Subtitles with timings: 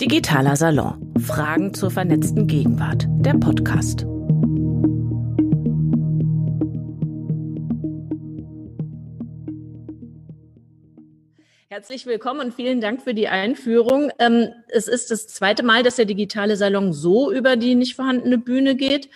[0.00, 1.12] Digitaler Salon.
[1.20, 3.06] Fragen zur vernetzten Gegenwart.
[3.18, 4.06] Der Podcast.
[11.68, 14.10] Herzlich willkommen und vielen Dank für die Einführung.
[14.18, 18.38] Ähm, es ist das zweite Mal, dass der digitale Salon so über die nicht vorhandene
[18.38, 19.10] Bühne geht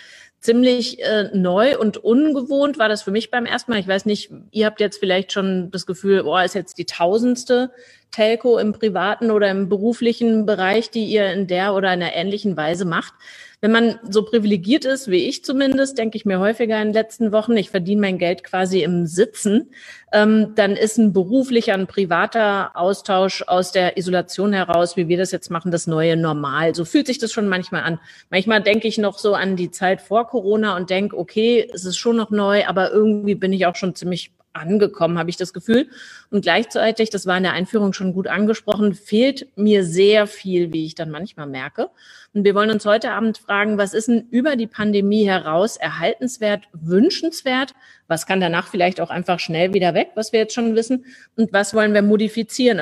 [0.45, 3.81] ziemlich äh, neu und ungewohnt war das für mich beim ersten Mal.
[3.81, 7.71] Ich weiß nicht, ihr habt jetzt vielleicht schon das Gefühl, boah, ist jetzt die tausendste
[8.11, 12.59] Telco im privaten oder im beruflichen Bereich, die ihr in der oder in einer ähnlichen
[12.59, 13.15] Weise macht.
[13.65, 17.33] Wenn man so privilegiert ist, wie ich zumindest, denke ich mir häufiger in den letzten
[17.33, 19.71] Wochen, ich verdiene mein Geld quasi im Sitzen,
[20.13, 25.33] ähm, dann ist ein beruflicher, ein privater Austausch aus der Isolation heraus, wie wir das
[25.33, 26.75] jetzt machen, das neue Normal.
[26.75, 28.01] So fühlt sich das schon manchmal an.
[28.29, 31.97] Manchmal denke ich noch so an die Zeit vor Corona und denke, okay, es ist
[31.97, 35.89] schon noch neu, aber irgendwie bin ich auch schon ziemlich angekommen, habe ich das Gefühl.
[36.31, 40.87] Und gleichzeitig, das war in der Einführung schon gut angesprochen, fehlt mir sehr viel, wie
[40.87, 41.91] ich dann manchmal merke.
[42.33, 46.69] Und wir wollen uns heute Abend fragen, was ist denn über die Pandemie heraus erhaltenswert,
[46.73, 47.75] wünschenswert?
[48.09, 51.05] Was kann danach vielleicht auch einfach schnell wieder weg, was wir jetzt schon wissen?
[51.37, 52.81] Und was wollen wir modifizieren?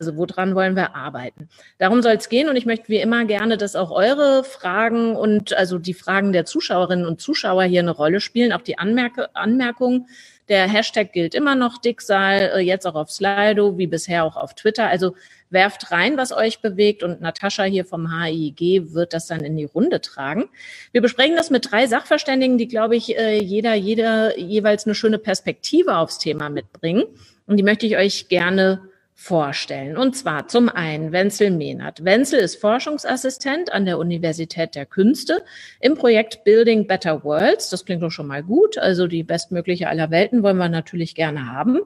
[0.00, 1.50] Also woran wollen wir arbeiten?
[1.76, 5.52] Darum soll es gehen und ich möchte wie immer gerne, dass auch eure Fragen und
[5.52, 10.06] also die Fragen der Zuschauerinnen und Zuschauer hier eine Rolle spielen, auch die Anmerke, Anmerkungen.
[10.50, 14.54] Der Hashtag gilt immer noch Dicksal, äh, jetzt auch auf Slido, wie bisher auch auf
[14.54, 14.88] Twitter.
[14.88, 15.14] Also
[15.48, 19.64] werft rein, was euch bewegt und Natascha hier vom HIG wird das dann in die
[19.64, 20.48] Runde tragen.
[20.90, 25.18] Wir besprechen das mit drei Sachverständigen, die, glaube ich, äh, jeder, jeder jeweils eine schöne
[25.18, 27.04] Perspektive aufs Thema mitbringen.
[27.46, 28.89] Und die möchte ich euch gerne
[29.20, 29.98] vorstellen.
[29.98, 32.02] Und zwar zum einen Wenzel Mehnert.
[32.06, 35.44] Wenzel ist Forschungsassistent an der Universität der Künste
[35.78, 37.68] im Projekt Building Better Worlds.
[37.68, 38.78] Das klingt doch schon mal gut.
[38.78, 41.80] Also die bestmögliche aller Welten wollen wir natürlich gerne haben.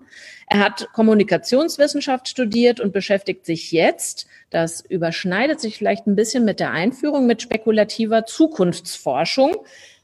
[0.46, 6.60] Er hat Kommunikationswissenschaft studiert und beschäftigt sich jetzt, das überschneidet sich vielleicht ein bisschen mit
[6.60, 9.56] der Einführung, mit spekulativer Zukunftsforschung.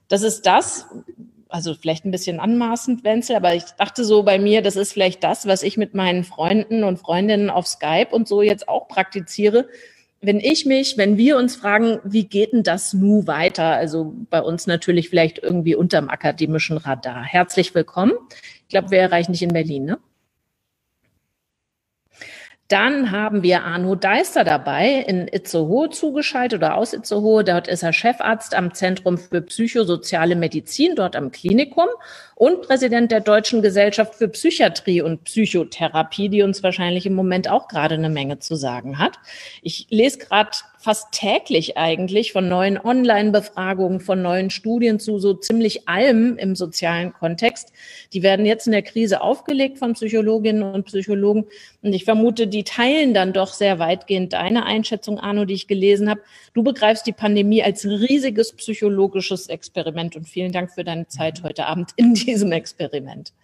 [0.08, 0.86] Das ist das,
[1.50, 5.22] also vielleicht ein bisschen anmaßend, Wenzel, aber ich dachte so bei mir, das ist vielleicht
[5.24, 9.68] das, was ich mit meinen Freunden und Freundinnen auf Skype und so jetzt auch praktiziere.
[10.22, 13.64] Wenn ich mich, wenn wir uns fragen, wie geht denn das nu weiter?
[13.64, 17.22] Also bei uns natürlich vielleicht irgendwie unterm akademischen Radar.
[17.22, 18.12] Herzlich willkommen.
[18.62, 19.98] Ich glaube, wir erreichen dich in Berlin, ne?
[22.70, 27.42] Dann haben wir Arno Deister dabei in Itzehoe zugeschaltet oder aus Itzehoe.
[27.42, 31.88] Dort ist er Chefarzt am Zentrum für psychosoziale Medizin, dort am Klinikum
[32.36, 37.66] und Präsident der Deutschen Gesellschaft für Psychiatrie und Psychotherapie, die uns wahrscheinlich im Moment auch
[37.66, 39.18] gerade eine Menge zu sagen hat.
[39.62, 45.86] Ich lese gerade fast täglich eigentlich von neuen Online-Befragungen, von neuen Studien zu so ziemlich
[45.86, 47.70] allem im sozialen Kontext.
[48.14, 51.44] Die werden jetzt in der Krise aufgelegt von Psychologinnen und Psychologen.
[51.82, 56.08] Und ich vermute, die teilen dann doch sehr weitgehend deine Einschätzung, Arno, die ich gelesen
[56.08, 56.22] habe.
[56.54, 60.16] Du begreifst die Pandemie als riesiges psychologisches Experiment.
[60.16, 63.34] Und vielen Dank für deine Zeit heute Abend in diesem Experiment.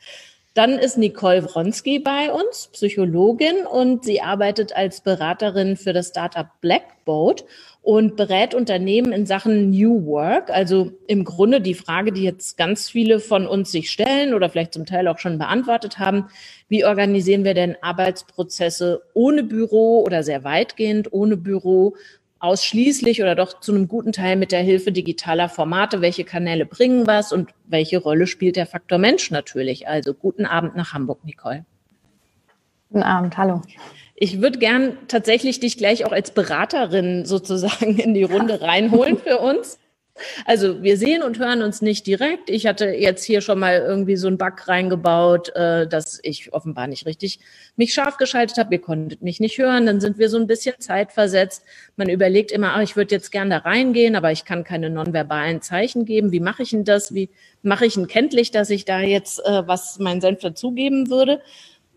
[0.56, 6.46] Dann ist Nicole Wronski bei uns, Psychologin, und sie arbeitet als Beraterin für das Startup
[6.62, 7.44] Blackboat
[7.82, 10.48] und berät Unternehmen in Sachen New Work.
[10.48, 14.72] Also im Grunde die Frage, die jetzt ganz viele von uns sich stellen oder vielleicht
[14.72, 16.28] zum Teil auch schon beantwortet haben.
[16.70, 21.96] Wie organisieren wir denn Arbeitsprozesse ohne Büro oder sehr weitgehend ohne Büro?
[22.38, 26.00] Ausschließlich oder doch zu einem guten Teil mit der Hilfe digitaler Formate.
[26.00, 29.88] Welche Kanäle bringen was und welche Rolle spielt der Faktor Mensch natürlich?
[29.88, 31.64] Also guten Abend nach Hamburg, Nicole.
[32.88, 33.62] Guten Abend, hallo.
[34.14, 39.38] Ich würde gern tatsächlich dich gleich auch als Beraterin sozusagen in die Runde reinholen für
[39.38, 39.78] uns.
[40.44, 42.50] Also wir sehen und hören uns nicht direkt.
[42.50, 46.86] Ich hatte jetzt hier schon mal irgendwie so einen Bug reingebaut, äh, dass ich offenbar
[46.86, 47.40] nicht richtig
[47.76, 48.74] mich scharf geschaltet habe.
[48.74, 49.86] Ihr konntet mich nicht hören.
[49.86, 51.64] Dann sind wir so ein bisschen zeitversetzt.
[51.96, 55.62] Man überlegt immer, ach, ich würde jetzt gern da reingehen, aber ich kann keine nonverbalen
[55.62, 56.32] Zeichen geben.
[56.32, 57.14] Wie mache ich denn das?
[57.14, 57.30] Wie
[57.62, 61.40] mache ich denn kenntlich, dass ich da jetzt äh, was mein Senf dazugeben würde?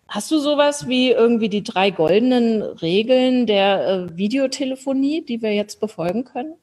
[0.07, 5.79] Hast du sowas wie irgendwie die drei goldenen Regeln der äh, Videotelefonie, die wir jetzt
[5.79, 6.55] befolgen können?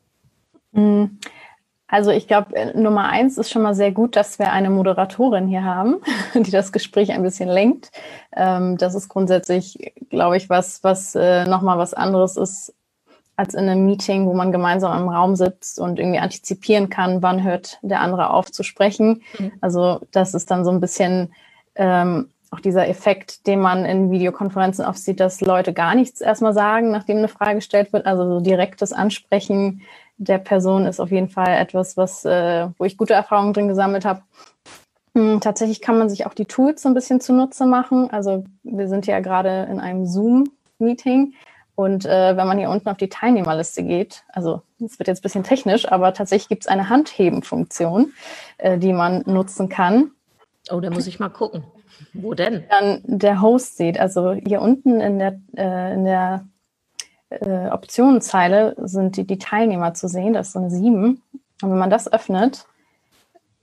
[1.89, 5.47] Also ich glaube, äh, Nummer eins ist schon mal sehr gut, dass wir eine Moderatorin
[5.47, 5.97] hier haben,
[6.35, 7.91] die das Gespräch ein bisschen lenkt.
[8.35, 12.75] Ähm, das ist grundsätzlich, glaube ich, was, was äh, nochmal was anderes ist
[13.37, 17.45] als in einem Meeting, wo man gemeinsam im Raum sitzt und irgendwie antizipieren kann, wann
[17.45, 19.23] hört der andere auf zu sprechen.
[19.39, 19.53] Mhm.
[19.61, 21.35] Also das ist dann so ein bisschen
[21.75, 26.55] ähm, auch dieser Effekt, den man in Videokonferenzen oft sieht, dass Leute gar nichts erstmal
[26.55, 28.07] sagen, nachdem eine Frage gestellt wird.
[28.07, 29.83] Also so direktes Ansprechen
[30.19, 34.05] der Person ist auf jeden Fall etwas, was, äh, wo ich gute Erfahrungen drin gesammelt
[34.05, 34.23] habe.
[35.15, 38.11] Hm, tatsächlich kann man sich auch die Tools so ein bisschen zunutze machen.
[38.11, 41.35] Also wir sind ja gerade in einem Zoom-Meeting
[41.77, 45.23] Und äh, wenn man hier unten auf die Teilnehmerliste geht, also es wird jetzt ein
[45.23, 48.13] bisschen technisch, aber tatsächlich gibt es eine Handheben-Funktion,
[48.57, 50.11] äh, die man nutzen kann.
[50.71, 51.65] Oh, da muss ich mal gucken.
[52.15, 52.65] Wo denn?
[52.71, 54.01] Dann der Host sieht.
[54.01, 56.47] Also hier unten in der, äh, in der
[57.31, 60.35] äh, Optionenzeile sind die, die Teilnehmer zu sehen.
[60.35, 61.23] Das ist so eine 7.
[61.63, 62.67] Und wenn man das öffnet,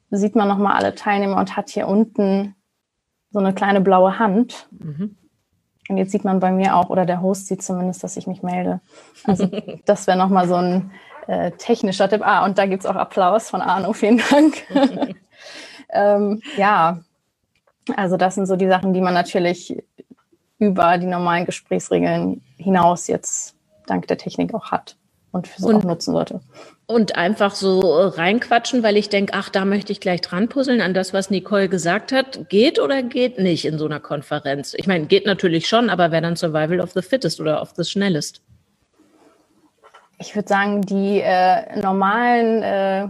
[0.10, 2.56] sieht man nochmal alle Teilnehmer und hat hier unten
[3.31, 4.68] so eine kleine blaue Hand.
[4.71, 5.18] Mhm.
[5.89, 8.42] Und jetzt sieht man bei mir auch, oder der Host sieht zumindest, dass ich mich
[8.42, 8.80] melde.
[9.25, 9.48] Also
[9.86, 10.92] das wäre nochmal so ein
[11.27, 12.21] äh, technischer Tipp.
[12.24, 14.63] Ah, und da gibt es auch Applaus von Arno, vielen Dank.
[15.89, 17.00] ähm, ja,
[17.95, 19.83] also das sind so die Sachen, die man natürlich
[20.63, 23.56] über die normalen Gesprächsregeln hinaus jetzt
[23.86, 24.95] dank der Technik auch hat
[25.31, 26.39] und für und, auch nutzen sollte.
[26.86, 30.94] Und einfach so reinquatschen, weil ich denke, ach, da möchte ich gleich dran puzzeln an
[30.94, 32.50] das, was Nicole gesagt hat.
[32.50, 34.74] Geht oder geht nicht in so einer Konferenz?
[34.77, 37.83] Ich meine, geht natürlich schon, aber wer dann Survival of the Fittest oder of the
[37.83, 38.42] Schnellest?
[40.19, 43.07] Ich würde sagen, die äh, normalen äh,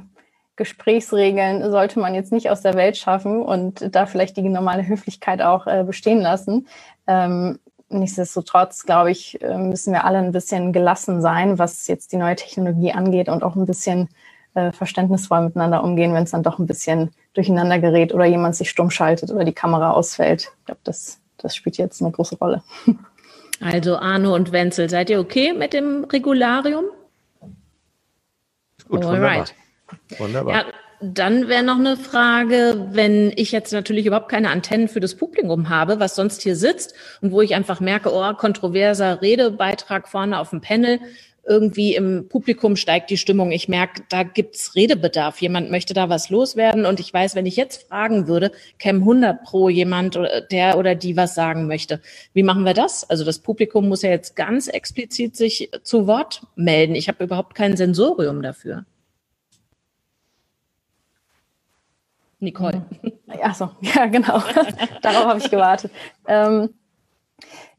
[0.56, 5.42] Gesprächsregeln sollte man jetzt nicht aus der Welt schaffen und da vielleicht die normale Höflichkeit
[5.42, 6.68] auch äh, bestehen lassen.
[7.08, 7.60] Ähm,
[7.90, 12.36] nichtsdestotrotz, glaube ich, äh, müssen wir alle ein bisschen gelassen sein, was jetzt die neue
[12.36, 14.10] Technologie angeht und auch ein bisschen
[14.56, 18.70] äh, verständnisvoll miteinander umgehen, wenn es dann doch ein bisschen durcheinander gerät oder jemand sich
[18.70, 20.52] stumm schaltet oder die Kamera ausfällt.
[20.60, 22.64] Ich glaube, das, das spielt jetzt eine große Rolle.
[23.62, 26.86] Also Arno und Wenzel, seid ihr okay mit dem Regularium?
[28.90, 29.56] Gut, Alright.
[30.18, 30.54] Wunderbar.
[30.54, 30.66] Ja,
[31.04, 35.70] dann wäre noch eine Frage, wenn ich jetzt natürlich überhaupt keine Antennen für das Publikum
[35.70, 40.52] habe, was sonst hier sitzt und wo ich einfach merke, oh, kontroverser Redebeitrag vorne auf
[40.52, 41.00] dem Panel,
[41.46, 43.52] irgendwie im Publikum steigt die Stimmung.
[43.52, 45.42] Ich merke, da gibt's Redebedarf.
[45.42, 49.44] Jemand möchte da was loswerden und ich weiß, wenn ich jetzt fragen würde, käme 100
[49.44, 50.18] pro jemand,
[50.52, 52.00] der oder die was sagen möchte.
[52.34, 53.10] Wie machen wir das?
[53.10, 56.96] Also das Publikum muss ja jetzt ganz explizit sich zu Wort melden.
[56.96, 58.86] Ich habe überhaupt kein Sensorium dafür.
[62.44, 62.86] Nicole.
[63.42, 64.40] Achso, ja, genau.
[65.02, 65.92] Darauf habe ich gewartet.
[66.28, 66.70] Ähm,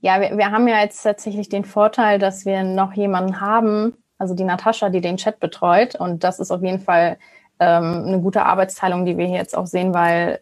[0.00, 4.34] ja, wir, wir haben ja jetzt tatsächlich den Vorteil, dass wir noch jemanden haben, also
[4.34, 5.94] die Natascha, die den Chat betreut.
[5.94, 7.18] Und das ist auf jeden Fall
[7.60, 10.40] ähm, eine gute Arbeitsteilung, die wir hier jetzt auch sehen, weil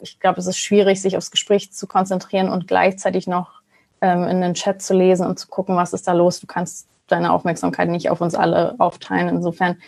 [0.00, 3.62] ich glaube, es ist schwierig, sich aufs Gespräch zu konzentrieren und gleichzeitig noch
[4.00, 6.40] ähm, in den Chat zu lesen und zu gucken, was ist da los.
[6.40, 9.28] Du kannst deine Aufmerksamkeit nicht auf uns alle aufteilen.
[9.28, 9.78] Insofern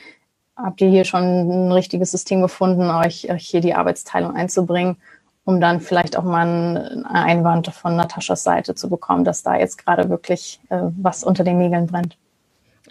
[0.57, 4.97] habt ihr hier schon ein richtiges System gefunden, euch, euch hier die Arbeitsteilung einzubringen,
[5.45, 9.85] um dann vielleicht auch mal einen Einwand von Nataschas Seite zu bekommen, dass da jetzt
[9.85, 12.17] gerade wirklich äh, was unter den Nägeln brennt.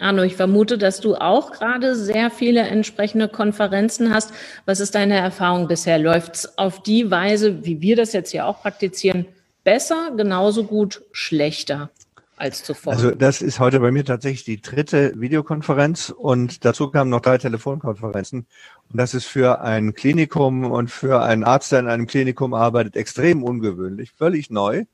[0.00, 4.32] Arno, ich vermute, dass du auch gerade sehr viele entsprechende Konferenzen hast.
[4.66, 5.98] Was ist deine Erfahrung bisher?
[5.98, 9.26] Läuft es auf die Weise, wie wir das jetzt hier auch praktizieren,
[9.62, 11.90] besser, genauso gut, schlechter?
[12.36, 12.92] Als zuvor.
[12.92, 17.38] Also das ist heute bei mir tatsächlich die dritte Videokonferenz und dazu kamen noch drei
[17.38, 18.46] Telefonkonferenzen.
[18.90, 22.96] Und das ist für ein Klinikum und für einen Arzt, der in einem Klinikum arbeitet,
[22.96, 24.84] extrem ungewöhnlich, völlig neu.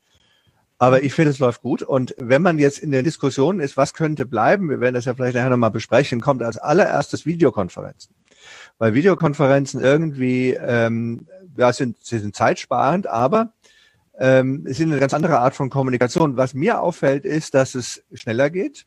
[0.79, 1.83] Aber ich finde, es läuft gut.
[1.83, 5.15] Und wenn man jetzt in der Diskussion ist, was könnte bleiben, wir werden das ja
[5.15, 8.15] vielleicht nachher nochmal besprechen, kommt als allererstes Videokonferenzen.
[8.79, 11.27] Weil Videokonferenzen irgendwie, ähm,
[11.57, 13.53] ja, sind, sie sind zeitsparend, aber
[14.21, 16.37] ähm, es ist eine ganz andere Art von Kommunikation.
[16.37, 18.87] Was mir auffällt, ist, dass es schneller geht,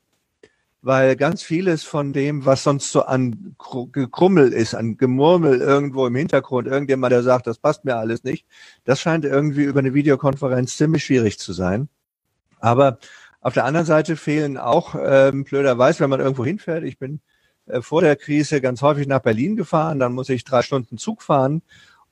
[0.84, 3.56] weil ganz vieles von dem, was sonst so an
[3.92, 8.46] Gekrummel ist, an Gemurmel irgendwo im Hintergrund, irgendjemand, der sagt, das passt mir alles nicht,
[8.86, 11.90] das scheint irgendwie über eine Videokonferenz ziemlich schwierig zu sein.
[12.60, 13.00] Aber
[13.42, 17.22] auf der anderen Seite fehlen auch, ähm, blöderweise, wenn man irgendwo hinfährt, ich bin
[17.66, 21.24] äh, vor der Krise ganz häufig nach Berlin gefahren, dann muss ich drei Stunden Zug
[21.24, 21.64] fahren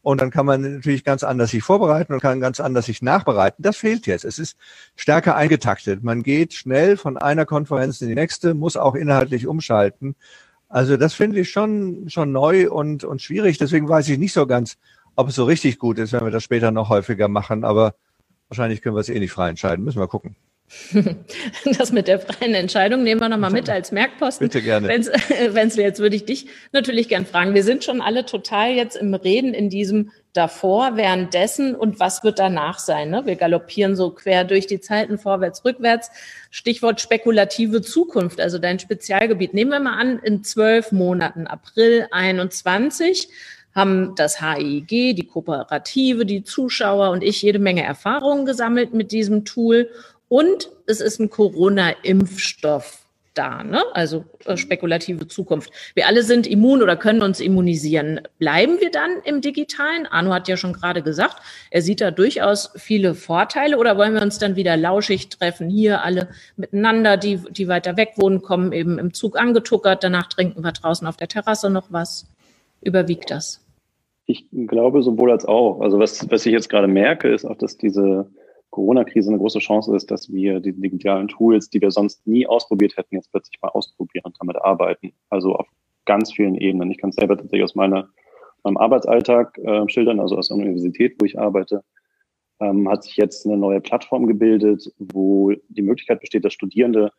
[0.01, 3.62] und dann kann man natürlich ganz anders sich vorbereiten und kann ganz anders sich nachbereiten.
[3.63, 4.25] Das fehlt jetzt.
[4.25, 4.58] Es ist
[4.96, 6.03] stärker eingetaktet.
[6.03, 10.15] Man geht schnell von einer Konferenz in die nächste, muss auch inhaltlich umschalten.
[10.70, 13.58] Also das finde ich schon, schon neu und, und schwierig.
[13.58, 14.77] Deswegen weiß ich nicht so ganz,
[15.15, 17.63] ob es so richtig gut ist, wenn wir das später noch häufiger machen.
[17.63, 17.93] Aber
[18.48, 19.86] wahrscheinlich können wir es eh nicht frei entscheiden.
[19.86, 20.36] Müssen wir gucken.
[21.78, 24.48] Das mit der freien Entscheidung nehmen wir nochmal mit als Merkposten.
[24.48, 24.88] Bitte gerne.
[24.88, 27.54] Wenzel, jetzt würde ich dich natürlich gern fragen.
[27.54, 32.40] Wir sind schon alle total jetzt im Reden in diesem davor, währenddessen und was wird
[32.40, 33.10] danach sein?
[33.10, 33.25] Ne?
[33.25, 36.10] Wir galoppieren so quer durch die Zeiten, vorwärts, rückwärts.
[36.50, 39.54] Stichwort spekulative Zukunft, also dein Spezialgebiet.
[39.54, 43.28] Nehmen wir mal an, in zwölf Monaten, April 21,
[43.75, 49.46] haben das HIG, die Kooperative, die Zuschauer und ich jede Menge Erfahrungen gesammelt mit diesem
[49.46, 49.90] Tool
[50.32, 53.84] und es ist ein Corona-Impfstoff da, ne?
[53.92, 55.74] also äh, spekulative Zukunft.
[55.94, 58.22] Wir alle sind immun oder können uns immunisieren.
[58.40, 60.06] Bleiben wir dann im digitalen?
[60.06, 61.36] Arno hat ja schon gerade gesagt,
[61.70, 66.02] er sieht da durchaus viele Vorteile oder wollen wir uns dann wieder lauschig treffen, hier
[66.02, 70.72] alle miteinander, die, die weiter weg wohnen, kommen eben im Zug angetuckert, danach trinken wir
[70.72, 72.26] draußen auf der Terrasse noch was.
[72.82, 73.60] Überwiegt das?
[74.28, 75.82] Ich glaube sowohl als auch.
[75.82, 78.32] Also was, was ich jetzt gerade merke, ist auch, dass diese
[78.72, 82.98] Corona-Krise eine große Chance ist, dass wir die digitalen Tools, die wir sonst nie ausprobiert
[82.98, 85.13] hätten, jetzt plötzlich mal ausprobieren und damit arbeiten.
[85.30, 85.68] Also auf
[86.06, 86.90] ganz vielen Ebenen.
[86.90, 88.10] Ich kann es selber tatsächlich aus meiner,
[88.63, 91.84] meinem Arbeitsalltag äh, schildern, also aus der Universität, wo ich arbeite,
[92.60, 97.12] ähm, hat sich jetzt eine neue Plattform gebildet, wo die Möglichkeit besteht, dass Studierende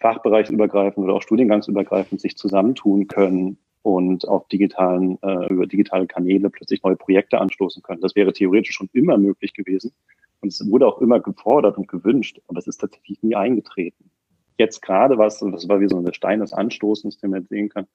[0.00, 6.82] fachbereichsübergreifend oder auch studiengangsübergreifend sich zusammentun können und auf digitalen, äh, über digitale Kanäle plötzlich
[6.82, 8.00] neue Projekte anstoßen können.
[8.00, 9.92] Das wäre theoretisch schon immer möglich gewesen.
[10.40, 14.10] Und es wurde auch immer gefordert und gewünscht, aber es ist tatsächlich nie eingetreten.
[14.58, 17.68] Jetzt gerade war es, das war wie so ein Stein des Anstoßens, den man sehen
[17.68, 17.86] kann.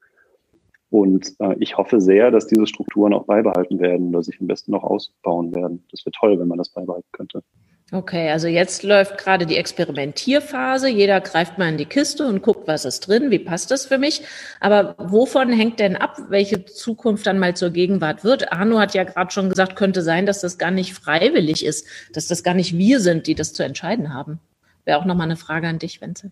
[0.89, 4.71] Und äh, ich hoffe sehr, dass diese Strukturen auch beibehalten werden oder sich am besten
[4.71, 5.83] noch ausbauen werden.
[5.91, 7.43] Das wäre toll, wenn man das beibehalten könnte.
[7.91, 10.89] Okay, also jetzt läuft gerade die Experimentierphase.
[10.89, 13.99] Jeder greift mal in die Kiste und guckt, was ist drin, wie passt das für
[13.99, 14.23] mich.
[14.59, 18.51] Aber wovon hängt denn ab, welche Zukunft dann mal zur Gegenwart wird?
[18.51, 22.27] Arno hat ja gerade schon gesagt, könnte sein, dass das gar nicht freiwillig ist, dass
[22.27, 24.39] das gar nicht wir sind, die das zu entscheiden haben.
[24.83, 26.31] Wäre auch nochmal eine Frage an dich, Wenzel.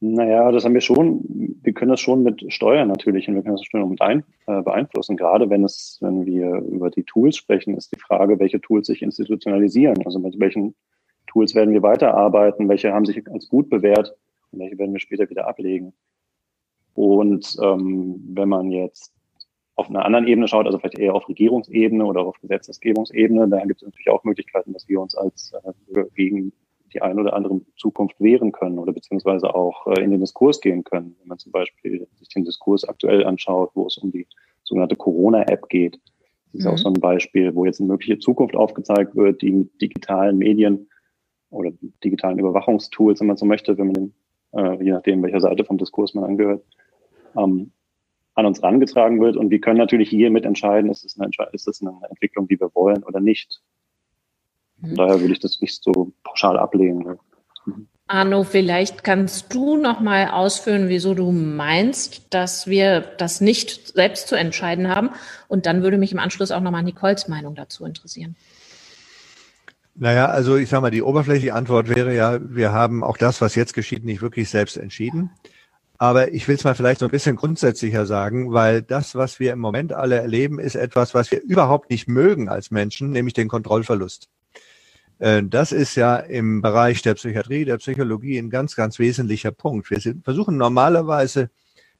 [0.00, 1.24] Naja, das haben wir schon,
[1.62, 4.60] wir können das schon mit steuern natürlich und wir können das schon mit ein, äh,
[4.60, 5.16] beeinflussen.
[5.16, 9.00] Gerade wenn es, wenn wir über die Tools sprechen, ist die Frage, welche Tools sich
[9.00, 10.04] institutionalisieren.
[10.04, 10.74] Also mit welchen
[11.26, 14.14] Tools werden wir weiterarbeiten, welche haben sich als gut bewährt
[14.50, 15.94] und welche werden wir später wieder ablegen.
[16.92, 19.14] Und ähm, wenn man jetzt
[19.76, 23.82] auf einer anderen Ebene schaut, also vielleicht eher auf Regierungsebene oder auf Gesetzesgebungsebene, da gibt
[23.82, 25.52] es natürlich auch Möglichkeiten, dass wir uns als
[25.94, 26.52] äh, gegen
[26.96, 30.82] die ein oder andere Zukunft wehren können oder beziehungsweise auch äh, in den Diskurs gehen
[30.82, 31.14] können.
[31.20, 34.26] Wenn man zum Beispiel sich den Diskurs aktuell anschaut, wo es um die
[34.64, 36.00] sogenannte Corona-App geht.
[36.52, 36.70] Das ist mhm.
[36.70, 40.88] auch so ein Beispiel, wo jetzt eine mögliche Zukunft aufgezeigt wird, die mit digitalen Medien
[41.50, 41.70] oder
[42.02, 44.14] digitalen Überwachungstools, wenn man so möchte, wenn man den,
[44.52, 46.64] äh, je nachdem, welcher Seite vom Diskurs man angehört,
[47.36, 47.72] ähm,
[48.34, 49.36] an uns rangetragen wird.
[49.36, 52.74] Und wir können natürlich hier mitentscheiden, ist es eine, ist es eine Entwicklung, die wir
[52.74, 53.60] wollen oder nicht.
[54.86, 54.96] Von mhm.
[54.96, 56.98] daher würde ich das nicht so pauschal ablehnen.
[56.98, 57.18] Ne?
[57.66, 57.88] Mhm.
[58.08, 64.28] Arno, vielleicht kannst du noch mal ausführen, wieso du meinst, dass wir das nicht selbst
[64.28, 65.10] zu entscheiden haben.
[65.48, 68.36] Und dann würde mich im Anschluss auch noch mal Nicoles Meinung dazu interessieren.
[69.96, 73.54] Naja, also ich sage mal, die oberflächliche Antwort wäre ja, wir haben auch das, was
[73.54, 75.30] jetzt geschieht, nicht wirklich selbst entschieden.
[75.98, 79.52] Aber ich will es mal vielleicht so ein bisschen grundsätzlicher sagen, weil das, was wir
[79.52, 83.48] im Moment alle erleben, ist etwas, was wir überhaupt nicht mögen als Menschen, nämlich den
[83.48, 84.28] Kontrollverlust.
[85.18, 89.90] Äh, das ist ja im Bereich der Psychiatrie, der Psychologie ein ganz, ganz wesentlicher Punkt.
[89.90, 91.50] Wir versuchen normalerweise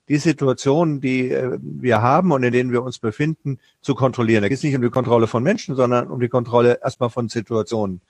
[0.09, 4.43] die Situationen, die äh, wir haben und in denen wir uns befinden, zu kontrollieren.
[4.43, 7.29] Da geht es nicht um die Kontrolle von Menschen, sondern um die Kontrolle erstmal von
[7.29, 8.01] Situationen.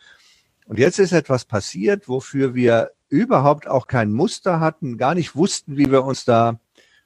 [0.66, 5.76] Und jetzt ist etwas passiert, wofür wir überhaupt auch kein Muster hatten, gar nicht wussten,
[5.76, 6.58] wie wir uns da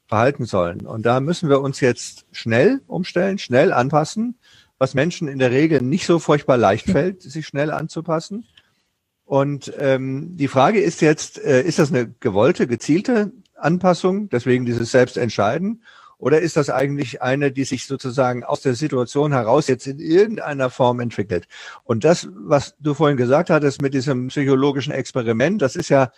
[0.07, 0.87] verhalten sollen.
[0.87, 4.40] Und da müssen wir uns jetzt schnell umstellen, schnell anpassen
[4.81, 8.47] was Menschen in der Regel nicht so furchtbar leicht fällt, sich schnell anzupassen.
[9.25, 14.91] Und ähm, die Frage ist jetzt, äh, ist das eine gewollte, gezielte Anpassung, deswegen dieses
[14.91, 15.85] Selbstentscheiden,
[16.21, 20.69] oder ist das eigentlich eine, die sich sozusagen aus der Situation heraus jetzt in irgendeiner
[20.69, 21.49] Form entwickelt?
[21.85, 26.13] Und das, was du vorhin gesagt hattest mit diesem psychologischen Experiment, das ist ja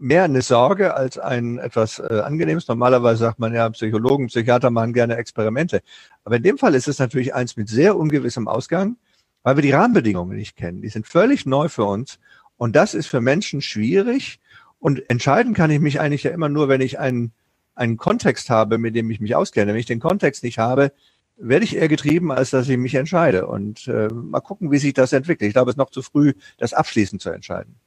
[0.00, 2.66] mehr eine Sorge als ein etwas äh, Angenehmes.
[2.66, 5.82] Normalerweise sagt man ja, Psychologen, Psychiater machen gerne Experimente.
[6.24, 8.96] Aber in dem Fall ist es natürlich eins mit sehr ungewissem Ausgang,
[9.42, 10.80] weil wir die Rahmenbedingungen nicht kennen.
[10.80, 12.18] Die sind völlig neu für uns.
[12.56, 14.40] Und das ist für Menschen schwierig.
[14.78, 17.32] Und entscheiden kann ich mich eigentlich ja immer nur, wenn ich einen,
[17.74, 19.72] einen Kontext habe, mit dem ich mich auskenne.
[19.72, 20.92] Wenn ich den Kontext nicht habe,
[21.36, 23.46] werde ich eher getrieben, als dass ich mich entscheide.
[23.46, 25.48] Und äh, mal gucken, wie sich das entwickelt.
[25.48, 27.79] Ich glaube, es ist noch zu früh, das abschließend zu entscheiden.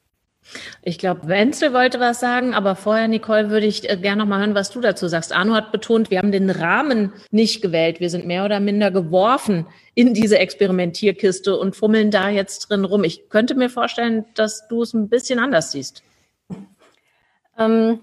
[0.81, 4.39] Ich glaube, Wenzel wollte was sagen, aber vorher, Nicole, würde ich äh, gerne noch mal
[4.39, 5.33] hören, was du dazu sagst.
[5.33, 7.99] Arno hat betont, wir haben den Rahmen nicht gewählt.
[7.99, 13.03] Wir sind mehr oder minder geworfen in diese Experimentierkiste und fummeln da jetzt drin rum.
[13.03, 16.03] Ich könnte mir vorstellen, dass du es ein bisschen anders siehst.
[17.57, 18.01] Ähm,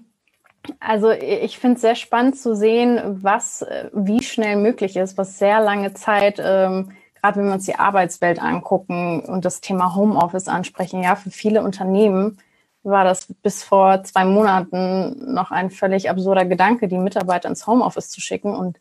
[0.79, 5.39] also ich finde es sehr spannend zu sehen, was äh, wie schnell möglich ist, was
[5.39, 6.91] sehr lange Zeit ähm,
[7.21, 11.63] gerade wenn wir uns die Arbeitswelt angucken und das Thema Homeoffice ansprechen, ja, für viele
[11.63, 12.37] Unternehmen
[12.83, 18.09] war das bis vor zwei Monaten noch ein völlig absurder Gedanke, die Mitarbeiter ins Homeoffice
[18.09, 18.55] zu schicken.
[18.55, 18.79] Und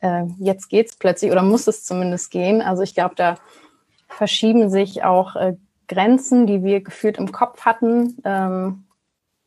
[0.00, 2.62] äh, jetzt geht es plötzlich oder muss es zumindest gehen.
[2.62, 3.36] Also ich glaube, da
[4.08, 5.56] verschieben sich auch äh,
[5.86, 8.84] Grenzen, die wir gefühlt im Kopf hatten, ähm,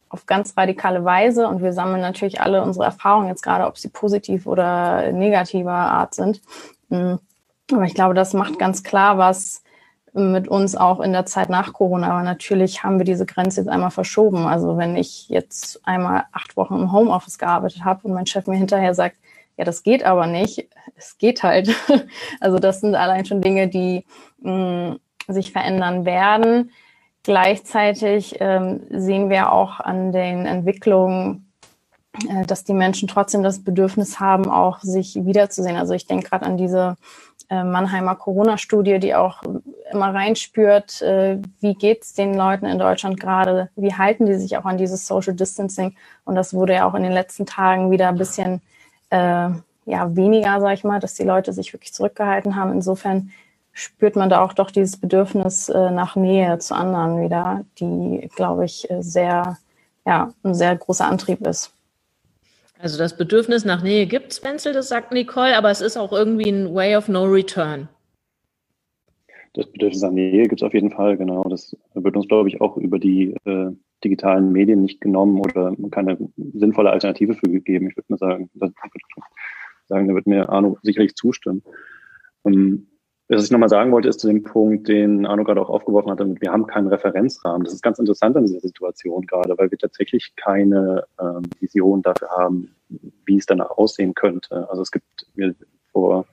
[0.10, 3.90] auf ganz radikale Weise und wir sammeln natürlich alle unsere Erfahrungen jetzt gerade, ob sie
[3.90, 6.42] positiv oder negativer Art sind.
[6.90, 7.16] Mm.
[7.72, 9.64] Aber ich glaube, das macht ganz klar was
[10.14, 12.10] mit uns auch in der Zeit nach Corona.
[12.10, 14.46] Aber natürlich haben wir diese Grenze jetzt einmal verschoben.
[14.46, 18.56] Also wenn ich jetzt einmal acht Wochen im Homeoffice gearbeitet habe und mein Chef mir
[18.56, 19.18] hinterher sagt,
[19.58, 21.70] ja, das geht aber nicht, es geht halt.
[22.40, 24.06] Also das sind allein schon Dinge, die
[24.40, 26.72] mh, mm, sich verändern werden.
[27.24, 31.52] Gleichzeitig ähm, sehen wir auch an den Entwicklungen,
[32.30, 35.78] äh, dass die Menschen trotzdem das Bedürfnis haben, auch sich wiederzusehen.
[35.78, 39.42] Also ich denke gerade an diese äh, Mannheimer Corona-Studie, die auch
[39.92, 44.66] immer reinspürt, äh, wie geht's den Leuten in Deutschland gerade, wie halten die sich auch
[44.66, 45.96] an dieses Social Distancing.
[46.26, 48.62] Und das wurde ja auch in den letzten Tagen wieder ein bisschen
[49.10, 49.50] äh,
[49.86, 52.72] ja, weniger, sag ich mal, dass die Leute sich wirklich zurückgehalten haben.
[52.72, 53.32] Insofern
[53.72, 58.66] spürt man da auch doch dieses Bedürfnis äh, nach Nähe zu anderen wieder, die, glaube
[58.66, 59.58] ich, äh, sehr,
[60.06, 61.75] ja, ein sehr großer Antrieb ist.
[62.78, 66.12] Also das Bedürfnis nach Nähe gibt es, Wenzel, das sagt Nicole, aber es ist auch
[66.12, 67.88] irgendwie ein Way of No Return.
[69.54, 71.44] Das Bedürfnis nach Nähe gibt es auf jeden Fall, genau.
[71.44, 73.72] Das wird uns, glaube ich, auch über die äh,
[74.04, 76.18] digitalen Medien nicht genommen oder keine
[76.54, 77.90] sinnvolle Alternative für gegeben.
[77.90, 78.50] Ich würde mal sagen,
[79.88, 81.64] sagen, da wird mir Arno sicherlich zustimmen.
[82.44, 82.88] Um, ähm,
[83.28, 86.20] was ich nochmal sagen wollte, ist zu dem Punkt, den Arno gerade auch aufgeworfen hat,
[86.20, 87.64] wir haben keinen Referenzrahmen.
[87.64, 92.30] Das ist ganz interessant an dieser Situation gerade, weil wir tatsächlich keine ähm, Vision dafür
[92.30, 92.76] haben,
[93.26, 94.70] wie es danach aussehen könnte.
[94.70, 95.56] Also es gibt, wir,
[95.92, 96.26] vor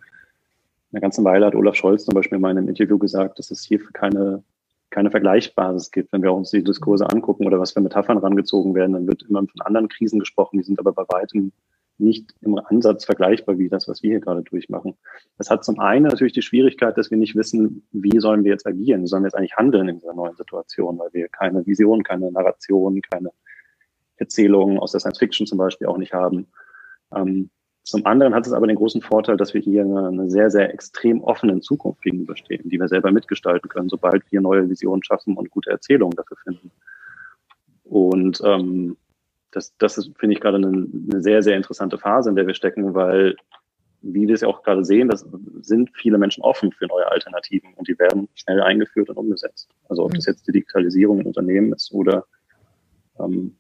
[0.93, 3.81] einer ganzen Weile hat Olaf Scholz zum Beispiel in meinem Interview gesagt, dass es hier
[3.95, 4.43] keine,
[4.91, 6.13] keine Vergleichbares gibt.
[6.13, 9.41] Wenn wir uns die Diskurse angucken oder was für Metaphern rangezogen werden, dann wird immer
[9.41, 11.53] von anderen Krisen gesprochen, die sind aber bei weitem
[11.99, 14.95] nicht im Ansatz vergleichbar wie das, was wir hier gerade durchmachen.
[15.39, 18.67] Das hat zum einen natürlich die Schwierigkeit, dass wir nicht wissen, wie sollen wir jetzt
[18.67, 22.03] agieren, wie sollen wir jetzt eigentlich handeln in dieser neuen Situation, weil wir keine Vision,
[22.03, 23.31] keine Narration, keine
[24.17, 26.47] Erzählungen aus der Science Fiction zum Beispiel auch nicht haben.
[27.15, 27.51] Ähm,
[27.85, 30.73] zum anderen hat es aber den großen Vorteil, dass wir hier eine, eine sehr, sehr
[30.73, 35.51] extrem offenen Zukunft gegenüberstehen, die wir selber mitgestalten können, sobald wir neue Visionen schaffen und
[35.51, 36.71] gute Erzählungen dafür finden.
[37.83, 38.97] Und ähm,
[39.53, 42.55] das, das ist, finde ich, gerade eine, eine sehr, sehr interessante Phase, in der wir
[42.55, 43.37] stecken, weil,
[44.01, 45.27] wie wir es ja auch gerade sehen, das
[45.61, 49.69] sind viele Menschen offen für neue Alternativen und die werden schnell eingeführt und umgesetzt.
[49.89, 52.27] Also ob das jetzt die Digitalisierung in Unternehmen ist oder
[53.21, 53.57] ähm,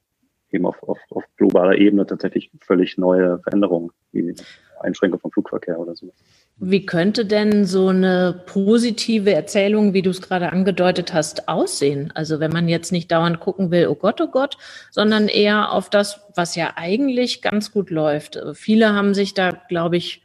[0.50, 4.34] eben auf, auf, auf globaler Ebene tatsächlich völlig neue Veränderungen, wie
[4.80, 6.12] Einschränkung vom Flugverkehr oder so.
[6.58, 12.12] Wie könnte denn so eine positive Erzählung, wie du es gerade angedeutet hast, aussehen?
[12.14, 14.58] Also wenn man jetzt nicht dauernd gucken will, oh Gott, oh Gott,
[14.90, 18.38] sondern eher auf das, was ja eigentlich ganz gut läuft.
[18.54, 20.22] Viele haben sich da, glaube ich,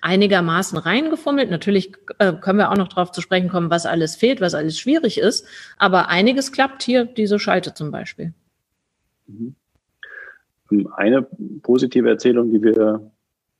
[0.00, 1.50] einigermaßen reingefummelt.
[1.50, 4.78] Natürlich äh, können wir auch noch darauf zu sprechen kommen, was alles fehlt, was alles
[4.78, 5.46] schwierig ist.
[5.78, 8.32] Aber einiges klappt hier, diese Schalte zum Beispiel.
[9.26, 9.54] Mhm.
[10.96, 11.22] Eine
[11.62, 13.10] positive Erzählung, die wir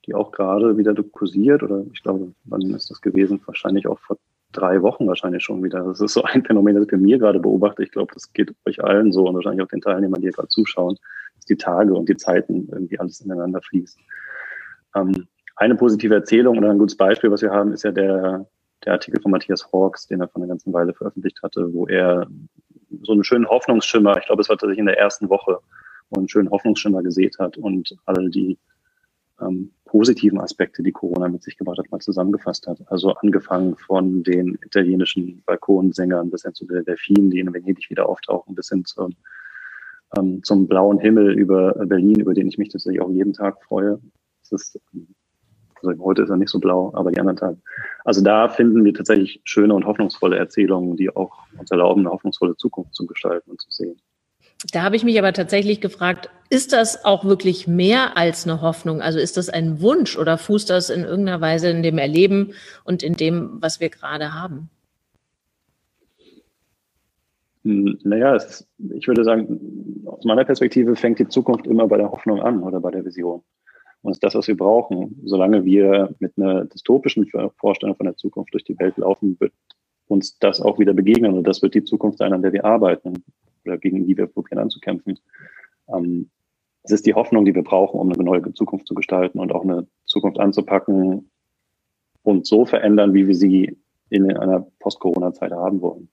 [0.07, 3.41] die auch gerade wieder kursiert oder ich glaube, wann ist das gewesen?
[3.47, 4.19] Wahrscheinlich auch vor
[4.53, 5.83] drei Wochen wahrscheinlich schon wieder.
[5.83, 7.83] Das ist so ein Phänomen, das ich bei mir gerade beobachte.
[7.83, 10.49] Ich glaube, das geht euch allen so und wahrscheinlich auch den Teilnehmern, die hier gerade
[10.49, 10.97] zuschauen,
[11.37, 13.99] dass die Tage und die Zeiten irgendwie alles ineinander fließt.
[14.95, 18.47] Ähm, eine positive Erzählung oder ein gutes Beispiel, was wir haben, ist ja der,
[18.85, 22.27] der Artikel von Matthias Hawks, den er vor einer ganzen Weile veröffentlicht hatte, wo er
[23.03, 25.59] so einen schönen Hoffnungsschimmer, ich glaube, es war tatsächlich in der ersten Woche,
[26.11, 28.59] wo einen schönen Hoffnungsschimmer gesät hat und alle die
[29.41, 32.81] ähm, positiven Aspekte, die Corona mit sich gebracht hat, mal zusammengefasst hat.
[32.87, 38.09] Also angefangen von den italienischen Balkonsängern bis hin zu den Delfinen, die in Venedig wieder
[38.09, 39.15] auftauchen, bis hin zum,
[40.17, 44.01] ähm, zum blauen Himmel über Berlin, über den ich mich tatsächlich auch jeden Tag freue.
[44.43, 44.81] Es ist,
[45.83, 47.59] also heute ist er nicht so blau, aber die anderen Tage.
[48.05, 52.57] Also da finden wir tatsächlich schöne und hoffnungsvolle Erzählungen, die auch uns erlauben, eine hoffnungsvolle
[52.57, 54.01] Zukunft zu gestalten und zu sehen.
[54.73, 59.03] Da habe ich mich aber tatsächlich gefragt, ist das auch wirklich mehr als eine Hoffnung?
[59.03, 62.53] Also ist das ein Wunsch oder fußt das in irgendeiner Weise in dem Erleben
[62.85, 64.71] und in dem, was wir gerade haben?
[67.65, 72.11] Hm, naja, ist, ich würde sagen, aus meiner Perspektive fängt die Zukunft immer bei der
[72.11, 73.43] Hoffnung an oder bei der Vision.
[74.03, 75.21] Und das, was wir brauchen.
[75.25, 79.53] Solange wir mit einer dystopischen Vorstellung von der Zukunft durch die Welt laufen, wird
[80.07, 81.35] uns das auch wieder begegnen.
[81.35, 83.25] Und das wird die Zukunft sein, an der wir arbeiten
[83.67, 85.19] oder gegen die wir probieren anzukämpfen.
[85.89, 86.31] Ähm,
[86.83, 89.65] es ist die Hoffnung, die wir brauchen, um eine neue Zukunft zu gestalten und auch
[89.65, 91.31] eine Zukunft anzupacken
[92.23, 93.77] und so verändern, wie wir sie
[94.09, 96.09] in einer Post-Corona-Zeit haben wollen.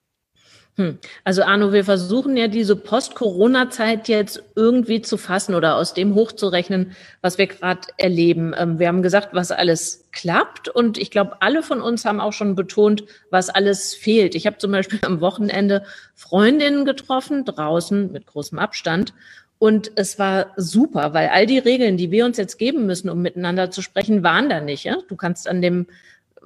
[0.75, 0.97] Hm.
[1.23, 6.93] Also Arno, wir versuchen ja diese Post-Corona-Zeit jetzt irgendwie zu fassen oder aus dem hochzurechnen,
[7.21, 8.55] was wir gerade erleben.
[8.57, 12.33] Ähm, wir haben gesagt, was alles klappt und ich glaube, alle von uns haben auch
[12.33, 14.33] schon betont, was alles fehlt.
[14.33, 15.83] Ich habe zum Beispiel am Wochenende
[16.15, 19.13] Freundinnen getroffen, draußen mit großem Abstand
[19.59, 23.21] Und es war super, weil all die Regeln, die wir uns jetzt geben müssen, um
[23.21, 24.83] miteinander zu sprechen, waren da nicht.
[24.83, 24.97] Ja?
[25.07, 25.88] Du kannst an dem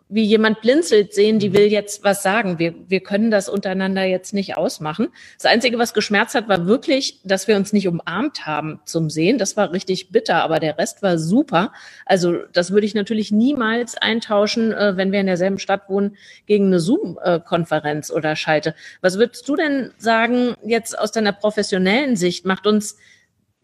[0.10, 1.54] wie jemand blinzelt sehen, die mhm.
[1.54, 2.60] will jetzt was sagen.
[2.60, 5.10] Wir, wir können das untereinander jetzt nicht ausmachen.
[5.38, 9.38] Das Einzige, was geschmerzt hat, war wirklich, dass wir uns nicht umarmt haben zum Sehen.
[9.38, 11.74] Das war richtig bitter, aber der Rest war super.
[12.06, 16.16] Also das würde ich natürlich niemals eintauschen, äh, wenn wir in derselben Stadt wohnen,
[16.46, 18.76] gegen eine Zoom-Konferenz oder Schalte.
[19.02, 22.98] Was würdest du denn sagen, jetzt aus deiner professionellen Sicht, macht uns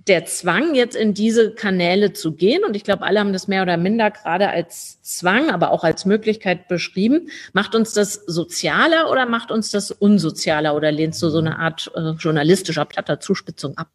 [0.08, 3.64] der Zwang, jetzt in diese Kanäle zu gehen, und ich glaube, alle haben das mehr
[3.64, 9.26] oder minder gerade als Zwang, aber auch als Möglichkeit beschrieben, macht uns das sozialer oder
[9.26, 13.88] macht uns das unsozialer oder lehnst du so eine Art äh, journalistischer platter Zuspitzung ab?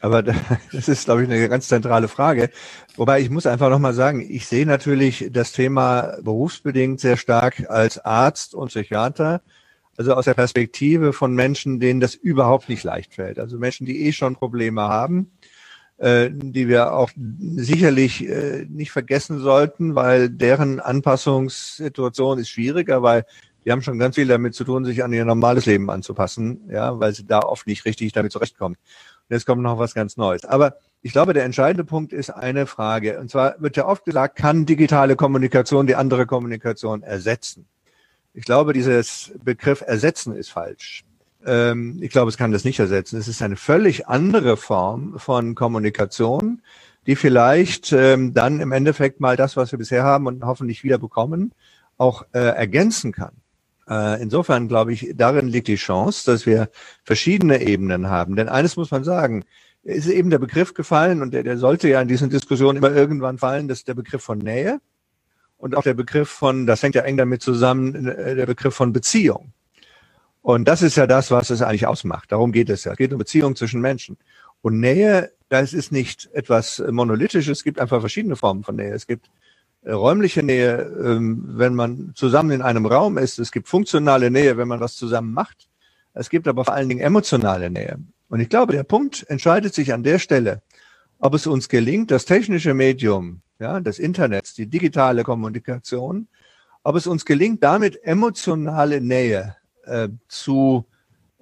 [0.00, 0.22] Aber
[0.72, 2.50] das ist, glaube ich, eine ganz zentrale Frage.
[2.96, 7.98] Wobei ich muss einfach nochmal sagen, ich sehe natürlich das Thema berufsbedingt sehr stark als
[7.98, 9.42] Arzt und Psychiater
[9.96, 13.38] also aus der Perspektive von Menschen, denen das überhaupt nicht leicht fällt.
[13.38, 15.30] Also Menschen, die eh schon Probleme haben,
[16.02, 23.24] äh, die wir auch sicherlich äh, nicht vergessen sollten, weil deren Anpassungssituation ist schwieriger, weil
[23.64, 26.98] die haben schon ganz viel damit zu tun, sich an ihr normales Leben anzupassen, ja,
[26.98, 28.74] weil sie da oft nicht richtig damit zurechtkommen.
[29.28, 30.44] Und jetzt kommt noch was ganz Neues.
[30.44, 33.20] Aber ich glaube, der entscheidende Punkt ist eine Frage.
[33.20, 37.68] Und zwar wird ja oft gesagt, kann digitale Kommunikation die andere Kommunikation ersetzen?
[38.34, 41.04] Ich glaube, dieses Begriff ersetzen ist falsch.
[41.46, 43.18] Ähm, ich glaube, es kann das nicht ersetzen.
[43.18, 46.62] Es ist eine völlig andere Form von Kommunikation,
[47.06, 50.98] die vielleicht ähm, dann im Endeffekt mal das, was wir bisher haben und hoffentlich wieder
[50.98, 51.52] bekommen,
[51.98, 53.32] auch äh, ergänzen kann.
[53.88, 56.70] Äh, insofern glaube ich, darin liegt die Chance, dass wir
[57.04, 58.36] verschiedene Ebenen haben.
[58.36, 59.44] Denn eines muss man sagen,
[59.82, 63.38] ist eben der Begriff gefallen und der, der sollte ja in diesen Diskussionen immer irgendwann
[63.38, 64.80] fallen, das ist der Begriff von Nähe
[65.56, 68.92] und auch der Begriff von, das hängt ja eng damit zusammen, äh, der Begriff von
[68.92, 69.52] Beziehung.
[70.42, 72.32] Und das ist ja das, was es eigentlich ausmacht.
[72.32, 72.92] Darum geht es ja.
[72.92, 74.18] Es geht um Beziehung zwischen Menschen.
[74.60, 77.58] Und Nähe, das ist nicht etwas Monolithisches.
[77.58, 78.92] Es gibt einfach verschiedene Formen von Nähe.
[78.92, 79.30] Es gibt
[79.82, 83.38] äh, räumliche Nähe, ähm, wenn man zusammen in einem Raum ist.
[83.38, 85.68] Es gibt funktionale Nähe, wenn man was zusammen macht.
[86.12, 87.98] Es gibt aber vor allen Dingen emotionale Nähe.
[88.28, 90.62] Und ich glaube, der Punkt entscheidet sich an der Stelle,
[91.18, 96.26] ob es uns gelingt, das technische Medium ja, des Internets, die digitale Kommunikation,
[96.82, 100.86] ob es uns gelingt, damit emotionale Nähe äh, zu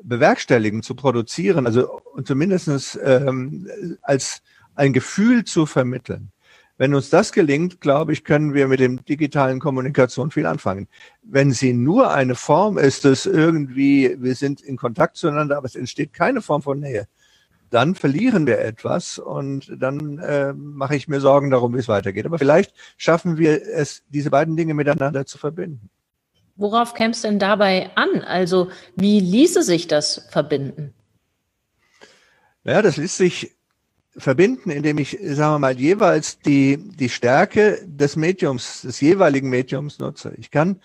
[0.02, 3.68] bewerkstelligen, zu produzieren, also zumindest ähm,
[4.02, 4.42] als
[4.74, 6.32] ein Gefühl zu vermitteln.
[6.78, 10.88] Wenn uns das gelingt, glaube ich, können wir mit dem digitalen Kommunikation viel anfangen.
[11.22, 15.74] Wenn sie nur eine Form ist, dass irgendwie, wir sind in Kontakt zueinander, aber es
[15.74, 17.06] entsteht keine Form von Nähe,
[17.68, 22.24] dann verlieren wir etwas und dann äh, mache ich mir Sorgen darum, wie es weitergeht.
[22.24, 25.90] Aber vielleicht schaffen wir es, diese beiden Dinge miteinander zu verbinden.
[26.60, 28.20] Worauf käme es denn dabei an?
[28.22, 30.92] Also wie ließe sich das verbinden?
[32.64, 33.56] Ja, das ließ sich
[34.14, 39.98] verbinden, indem ich, sagen wir mal, jeweils die, die Stärke des Mediums, des jeweiligen Mediums
[40.00, 40.34] nutze.
[40.36, 40.82] Ich kann,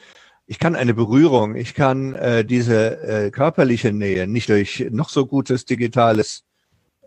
[0.48, 5.26] ich kann eine Berührung, ich kann äh, diese äh, körperliche Nähe nicht durch noch so
[5.26, 6.46] gutes digitales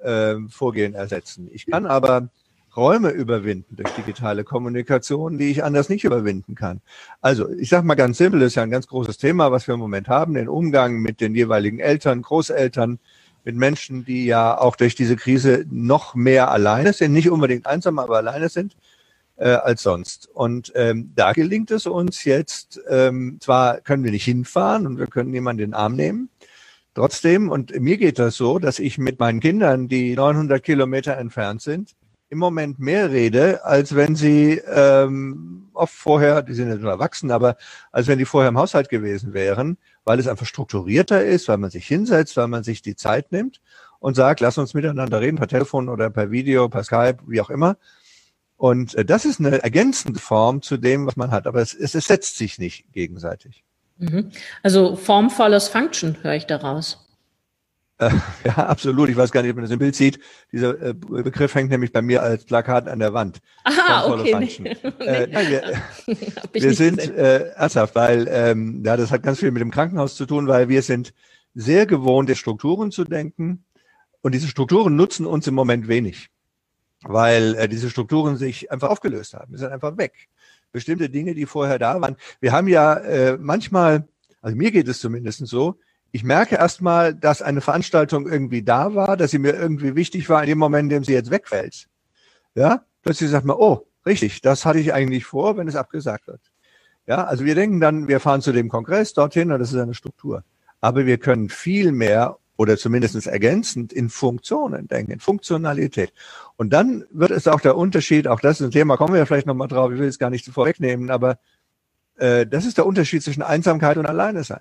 [0.02, 1.48] äh, Vorgehen ersetzen.
[1.50, 2.28] Ich kann aber
[2.76, 6.80] Räume überwinden durch digitale Kommunikation, die ich anders nicht überwinden kann.
[7.20, 9.74] Also ich sage mal ganz simpel, das ist ja ein ganz großes Thema, was wir
[9.74, 12.98] im Moment haben, den Umgang mit den jeweiligen Eltern, Großeltern,
[13.44, 17.98] mit Menschen, die ja auch durch diese Krise noch mehr alleine sind, nicht unbedingt einsam,
[17.98, 18.76] aber alleine sind
[19.36, 20.28] äh, als sonst.
[20.34, 25.06] Und ähm, da gelingt es uns jetzt, ähm, zwar können wir nicht hinfahren und wir
[25.06, 26.28] können niemanden in den Arm nehmen,
[26.98, 31.62] Trotzdem, und mir geht das so, dass ich mit meinen Kindern, die 900 Kilometer entfernt
[31.62, 31.94] sind,
[32.30, 37.30] im Moment mehr rede, als wenn sie ähm, oft vorher, die sind ja schon erwachsen,
[37.30, 37.56] aber
[37.90, 41.70] als wenn die vorher im Haushalt gewesen wären, weil es einfach strukturierter ist, weil man
[41.70, 43.60] sich hinsetzt, weil man sich die Zeit nimmt
[43.98, 47.50] und sagt, lass uns miteinander reden, per Telefon oder per Video, per Skype, wie auch
[47.50, 47.76] immer.
[48.56, 51.94] Und äh, das ist eine ergänzende Form zu dem, was man hat, aber es, es,
[51.94, 53.64] es setzt sich nicht gegenseitig.
[53.98, 54.30] Mhm.
[54.62, 57.07] Also Form follows Function höre ich daraus.
[57.98, 58.10] Äh,
[58.44, 59.08] ja, absolut.
[59.08, 60.18] Ich weiß gar nicht, ob man das im Bild sieht.
[60.52, 63.40] Dieser äh, Begriff hängt nämlich bei mir als Plakat an der Wand.
[63.64, 64.34] Ah, okay.
[64.60, 64.76] Nee.
[65.00, 66.16] Äh, nein, wir,
[66.52, 70.26] wir sind äh, ernsthaft, weil ähm, ja, das hat ganz viel mit dem Krankenhaus zu
[70.26, 71.12] tun, weil wir sind
[71.54, 73.64] sehr gewohnt, Strukturen zu denken.
[74.20, 76.28] Und diese Strukturen nutzen uns im Moment wenig,
[77.02, 79.52] weil äh, diese Strukturen sich einfach aufgelöst haben.
[79.52, 80.28] Wir sind einfach weg
[80.72, 82.16] bestimmte Dinge, die vorher da waren.
[82.40, 84.06] Wir haben ja äh, manchmal,
[84.42, 85.78] also mir geht es zumindest so,
[86.10, 90.42] ich merke erstmal, dass eine Veranstaltung irgendwie da war, dass sie mir irgendwie wichtig war
[90.42, 91.86] in dem Moment, in dem sie jetzt wegfällt.
[92.54, 96.40] Ja, plötzlich sagt man, oh, richtig, das hatte ich eigentlich vor, wenn es abgesagt wird.
[97.06, 99.94] Ja, also wir denken dann, wir fahren zu dem Kongress dorthin und das ist eine
[99.94, 100.44] Struktur.
[100.80, 106.12] Aber wir können viel mehr oder zumindest ergänzend in Funktionen denken, in Funktionalität.
[106.56, 109.46] Und dann wird es auch der Unterschied, auch das ist ein Thema, kommen wir vielleicht
[109.46, 111.38] nochmal drauf, ich will es gar nicht vorwegnehmen, aber
[112.16, 114.60] äh, das ist der Unterschied zwischen Einsamkeit und Alleine sein.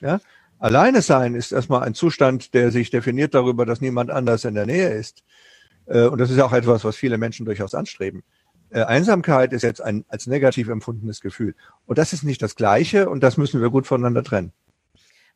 [0.00, 0.20] Ja?
[0.60, 4.66] Alleine sein ist erstmal ein Zustand, der sich definiert darüber, dass niemand anders in der
[4.66, 5.24] Nähe ist.
[5.86, 8.22] Äh, und das ist auch etwas, was viele Menschen durchaus anstreben.
[8.68, 11.54] Äh, Einsamkeit ist jetzt ein als negativ empfundenes Gefühl.
[11.86, 14.52] Und das ist nicht das Gleiche und das müssen wir gut voneinander trennen.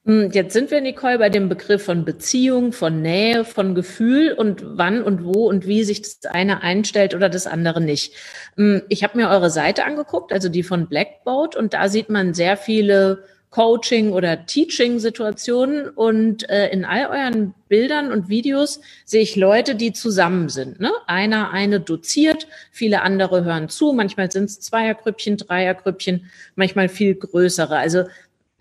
[0.05, 4.63] Hm, jetzt sind wir, Nicole, bei dem Begriff von Beziehung, von Nähe, von Gefühl und
[4.77, 8.13] wann und wo und wie sich das eine einstellt oder das andere nicht.
[8.57, 12.35] Hm, ich habe mir eure Seite angeguckt, also die von Blackboat, und da sieht man
[12.35, 19.37] sehr viele Coaching- oder Teaching-Situationen und äh, in all euren Bildern und Videos sehe ich
[19.37, 20.81] Leute, die zusammen sind.
[20.81, 20.91] Ne?
[21.07, 27.77] Einer, eine doziert, viele andere hören zu, manchmal sind es Zweiergrüppchen, Dreiergrüppchen, manchmal viel größere.
[27.77, 28.07] Also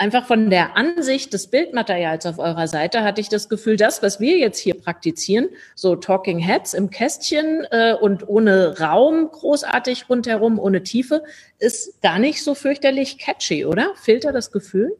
[0.04, 4.20] einfach von der Ansicht des Bildmaterials auf eurer Seite hatte ich das Gefühl, das, was
[4.20, 10.60] wir jetzt hier praktizieren, so Talking Heads im Kästchen äh, und ohne Raum großartig rundherum,
[10.60, 11.24] ohne Tiefe,
[11.58, 13.94] ist gar nicht so fürchterlich catchy, oder?
[13.96, 14.94] Filter das Gefühl?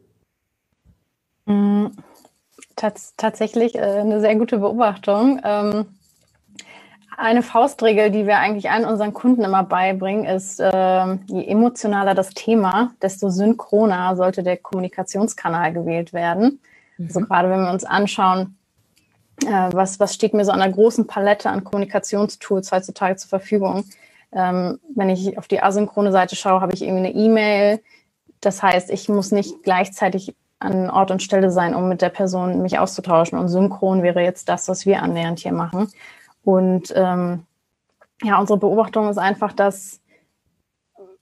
[1.48, 1.88] Mm,
[2.78, 5.42] tats tatsächlich äh, eine sehr gute Beobachtung.
[5.44, 5.86] Ähm
[7.18, 12.30] eine Faustregel, die wir eigentlich allen unseren Kunden immer beibringen, ist, äh, je emotionaler das
[12.30, 16.60] Thema, desto synchroner sollte der Kommunikationskanal gewählt werden.
[16.98, 17.08] Mhm.
[17.08, 18.58] Also gerade wenn wir uns anschauen,
[19.42, 23.86] äh, was, was steht mir so an einer großen Palette an Kommunikationstools heutzutage zur Verfügung.
[24.32, 27.82] Ähm, wenn ich auf die asynchrone Seite schaue, habe ich irgendwie eine E-Mail.
[28.42, 32.62] Das heißt, ich muss nicht gleichzeitig an Ort und Stelle sein, um mit der Person
[32.62, 33.38] mich auszutauschen.
[33.38, 35.90] Und synchron wäre jetzt das, was wir annähernd hier machen.
[36.44, 37.46] Und ähm,
[38.22, 40.02] ja, unsere Beobachtung ist einfach, dass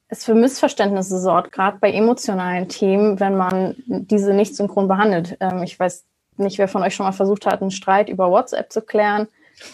[0.07, 5.37] es für Missverständnisse sorgt, gerade bei emotionalen Themen, wenn man diese nicht synchron behandelt.
[5.39, 6.05] Ähm, ich weiß
[6.37, 9.27] nicht, wer von euch schon mal versucht hat, einen Streit über WhatsApp zu klären.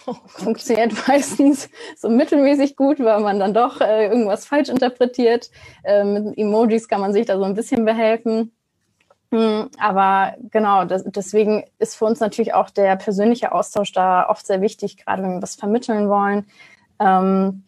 [0.05, 5.49] Oh Funktioniert meistens so mittelmäßig gut, weil man dann doch äh, irgendwas falsch interpretiert.
[5.83, 8.51] Äh, mit Emojis kann man sich da so ein bisschen behelfen.
[9.31, 14.45] Hm, aber genau, das, deswegen ist für uns natürlich auch der persönliche Austausch da oft
[14.47, 16.45] sehr wichtig, gerade wenn wir was vermitteln wollen.
[16.99, 17.63] Ähm,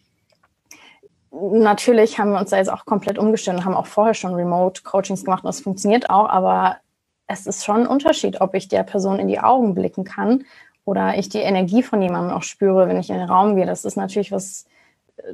[1.32, 5.26] natürlich haben wir uns da jetzt auch komplett umgestellt und haben auch vorher schon Remote-Coachings
[5.26, 6.78] gemacht und das funktioniert auch, aber
[7.28, 10.46] es ist schon ein Unterschied, ob ich der Person in die Augen blicken kann
[10.86, 13.68] oder ich die Energie von jemandem auch spüre, wenn ich in den Raum gehe.
[13.68, 14.66] Das ist natürlich was,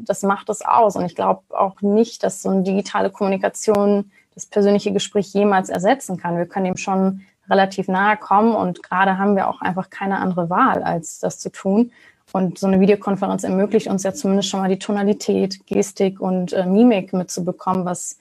[0.02, 0.98] das macht es aus.
[0.98, 6.18] Und ich glaube auch nicht, dass so eine digitale Kommunikation das persönliche Gespräch jemals ersetzen
[6.18, 6.38] kann.
[6.38, 10.50] Wir können ihm schon relativ nahe kommen und gerade haben wir auch einfach keine andere
[10.50, 11.92] Wahl, als das zu tun.
[12.32, 16.66] Und so eine Videokonferenz ermöglicht uns ja zumindest schon mal die Tonalität, Gestik und äh,
[16.66, 18.18] Mimik mitzubekommen, was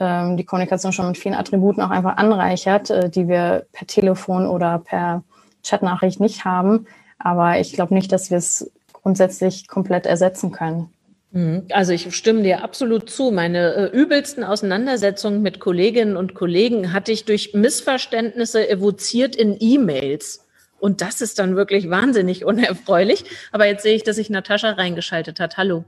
[0.00, 4.46] ähm, die Kommunikation schon mit vielen Attributen auch einfach anreichert, äh, die wir per Telefon
[4.46, 5.22] oder per
[5.62, 6.86] Chatnachricht nicht haben.
[7.18, 10.90] Aber ich glaube nicht, dass wir es grundsätzlich komplett ersetzen können.
[11.32, 11.66] Mhm.
[11.70, 13.30] Also ich stimme dir absolut zu.
[13.30, 20.46] Meine äh, übelsten Auseinandersetzungen mit Kolleginnen und Kollegen hatte ich durch Missverständnisse evoziert in E-Mails.
[20.78, 23.24] Und das ist dann wirklich wahnsinnig unerfreulich.
[23.50, 25.56] Aber jetzt sehe ich, dass sich Natascha reingeschaltet hat.
[25.56, 25.84] Hallo.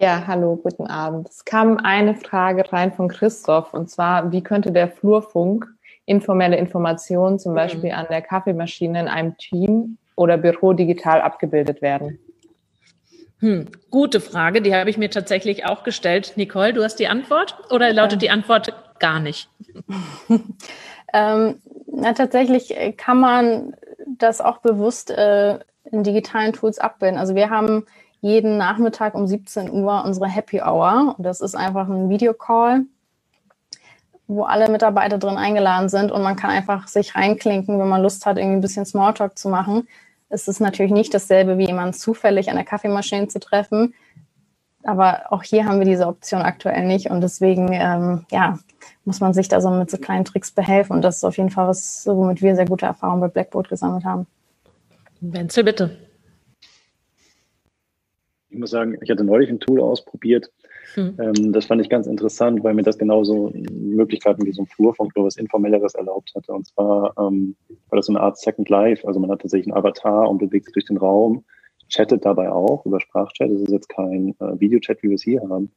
[0.00, 1.28] Ja, hallo, guten Abend.
[1.28, 5.66] Es kam eine Frage rein von Christoph und zwar, wie könnte der Flurfunk
[6.06, 7.56] informelle Informationen zum mhm.
[7.56, 12.18] Beispiel an der Kaffeemaschine in einem Team oder Büro digital abgebildet werden?
[13.40, 16.32] Hm, gute Frage, die habe ich mir tatsächlich auch gestellt.
[16.36, 19.48] Nicole, du hast die Antwort oder lautet die Antwort gar nicht?
[21.12, 27.18] ähm, na, tatsächlich kann man das auch bewusst äh, in digitalen Tools abbilden.
[27.18, 27.86] Also wir haben
[28.20, 31.14] jeden Nachmittag um 17 Uhr unsere Happy Hour.
[31.18, 32.86] Das ist einfach ein Videocall,
[34.26, 38.26] wo alle Mitarbeiter drin eingeladen sind und man kann einfach sich reinklinken, wenn man Lust
[38.26, 39.86] hat, irgendwie ein bisschen Smalltalk zu machen
[40.30, 43.94] ist es natürlich nicht dasselbe, wie jemanden zufällig an der Kaffeemaschine zu treffen.
[44.84, 48.58] Aber auch hier haben wir diese Option aktuell nicht und deswegen ähm, ja,
[49.04, 50.94] muss man sich da so mit so kleinen Tricks behelfen.
[50.94, 54.04] Und das ist auf jeden Fall was, womit wir sehr gute Erfahrungen bei Blackboard gesammelt
[54.04, 54.26] haben.
[55.20, 55.98] Wenzel, bitte.
[58.50, 60.50] Ich muss sagen, ich hatte neulich ein Tool ausprobiert,
[60.94, 61.16] hm.
[61.20, 65.12] Ähm, das fand ich ganz interessant, weil mir das genauso Möglichkeiten wie so ein Flurfunk
[65.16, 66.52] oder was Informelleres erlaubt hatte.
[66.52, 67.56] Und zwar ähm,
[67.88, 69.06] war das so eine Art Second Life.
[69.06, 71.44] Also man hat tatsächlich einen Avatar und bewegt sich durch den Raum,
[71.88, 73.50] chattet dabei auch über Sprachchat.
[73.50, 75.70] Das ist jetzt kein äh, Videochat, wie wir es hier haben.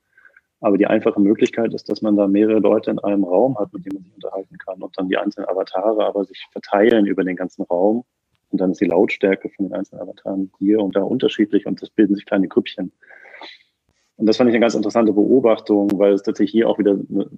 [0.62, 3.86] Aber die einfache Möglichkeit ist, dass man da mehrere Leute in einem Raum hat, mit
[3.86, 7.36] denen man sich unterhalten kann und dann die einzelnen Avatare aber sich verteilen über den
[7.36, 8.04] ganzen Raum.
[8.52, 11.90] Und dann ist die Lautstärke von den einzelnen Avataren hier und da unterschiedlich und das
[11.90, 12.92] bilden sich kleine Grüppchen.
[14.22, 17.30] Und das fand ich eine ganz interessante Beobachtung, weil es tatsächlich hier auch wieder eine,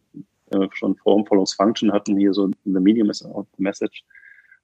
[0.52, 4.04] äh, schon Form Follows Function hatten, hier so the medium is out the message.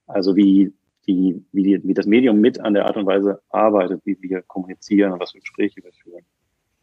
[0.05, 0.73] Also wie
[1.05, 4.41] wie, wie, die, wie das Medium mit an der Art und Weise arbeitet, wie wir
[4.43, 6.23] kommunizieren und was für Gespräche wir führen.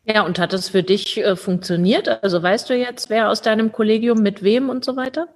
[0.04, 2.08] Ja, und hat es für dich äh, funktioniert?
[2.24, 5.28] Also weißt du jetzt, wer aus deinem Kollegium mit wem und so weiter?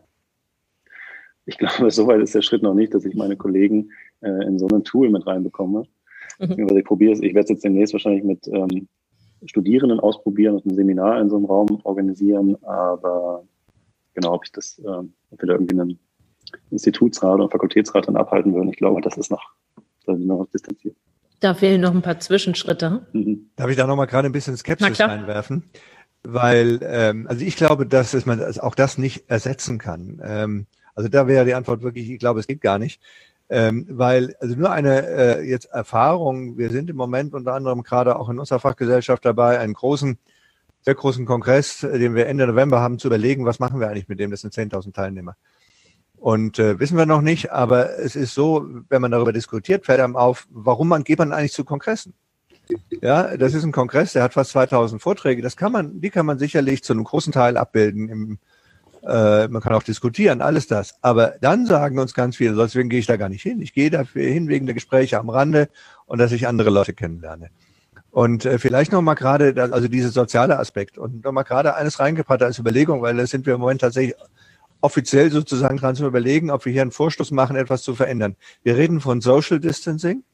[1.45, 3.91] Ich glaube, soweit ist der Schritt noch nicht, dass ich meine Kollegen
[4.23, 5.85] äh, in so ein Tool mit reinbekomme.
[6.39, 6.77] Mhm.
[6.77, 8.89] Ich probiere es, ich werde es jetzt demnächst wahrscheinlich mit ähm,
[9.45, 13.45] Studierenden ausprobieren und ein Seminar in so einem Raum organisieren, aber
[14.15, 15.99] genau, ob ich das, äh, ob wir da irgendwie einen
[16.71, 19.43] Institutsrat oder Fakultätsrat dann abhalten würden, ich glaube, das ist noch,
[20.07, 20.97] da sind noch distanziert.
[21.41, 23.07] Da fehlen noch ein paar Zwischenschritte.
[23.13, 23.51] Mhm.
[23.57, 25.65] Darf ich da noch mal gerade ein bisschen Skepsis reinwerfen?
[26.23, 30.21] Weil, ähm, also ich glaube, dass, dass man auch das nicht ersetzen kann.
[30.23, 33.01] Ähm, also da wäre die Antwort wirklich, ich glaube, es geht gar nicht.
[33.53, 38.17] Ähm, weil also nur eine äh, jetzt Erfahrung, wir sind im Moment unter anderem gerade
[38.17, 40.19] auch in unserer Fachgesellschaft dabei, einen großen,
[40.83, 44.09] sehr großen Kongress, äh, den wir Ende November haben, zu überlegen, was machen wir eigentlich
[44.09, 45.37] mit dem, das sind 10.000 Teilnehmer.
[46.15, 49.99] Und äh, wissen wir noch nicht, aber es ist so, wenn man darüber diskutiert, fällt
[50.01, 52.15] einem auf, warum man geht man eigentlich zu Kongressen?
[53.03, 55.43] Ja, das ist ein Kongress, der hat fast 2000 Vorträge.
[55.43, 58.39] Das kann man, die kann man sicherlich zu einem großen Teil abbilden im
[59.07, 60.95] äh, man kann auch diskutieren, alles das.
[61.01, 63.61] Aber dann sagen uns ganz viele, deswegen gehe ich da gar nicht hin.
[63.61, 65.69] Ich gehe dafür hin wegen der Gespräche am Rande
[66.07, 67.51] und dass ich andere Leute kennenlerne.
[68.11, 72.01] Und äh, vielleicht noch mal gerade, also dieser soziale Aspekt und noch mal gerade eines
[72.01, 74.17] reingepackt als Überlegung, weil da sind wir im Moment tatsächlich
[74.81, 78.37] offiziell sozusagen dran zu überlegen, ob wir hier einen Vorstoß machen, etwas zu verändern.
[78.63, 80.25] Wir reden von Social Distancing.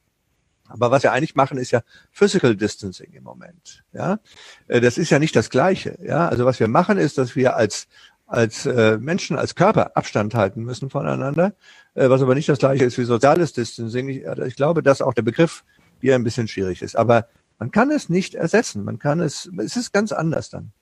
[0.69, 3.85] Aber was wir eigentlich machen, ist ja Physical Distancing im Moment.
[3.93, 4.19] Ja,
[4.67, 5.97] äh, das ist ja nicht das Gleiche.
[6.03, 7.87] Ja, also was wir machen, ist, dass wir als
[8.27, 11.55] als äh, Menschen, als Körper Abstand halten müssen voneinander,
[11.95, 14.09] äh, was aber nicht das gleiche ist wie soziales Distancing.
[14.09, 15.65] Ich, also ich glaube, dass auch der Begriff
[16.01, 16.97] hier ein bisschen schwierig ist.
[16.97, 18.85] Aber man kann es nicht ersetzen.
[18.85, 20.73] Man kann es, es ist ganz anders dann.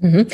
[0.00, 0.26] Mhm.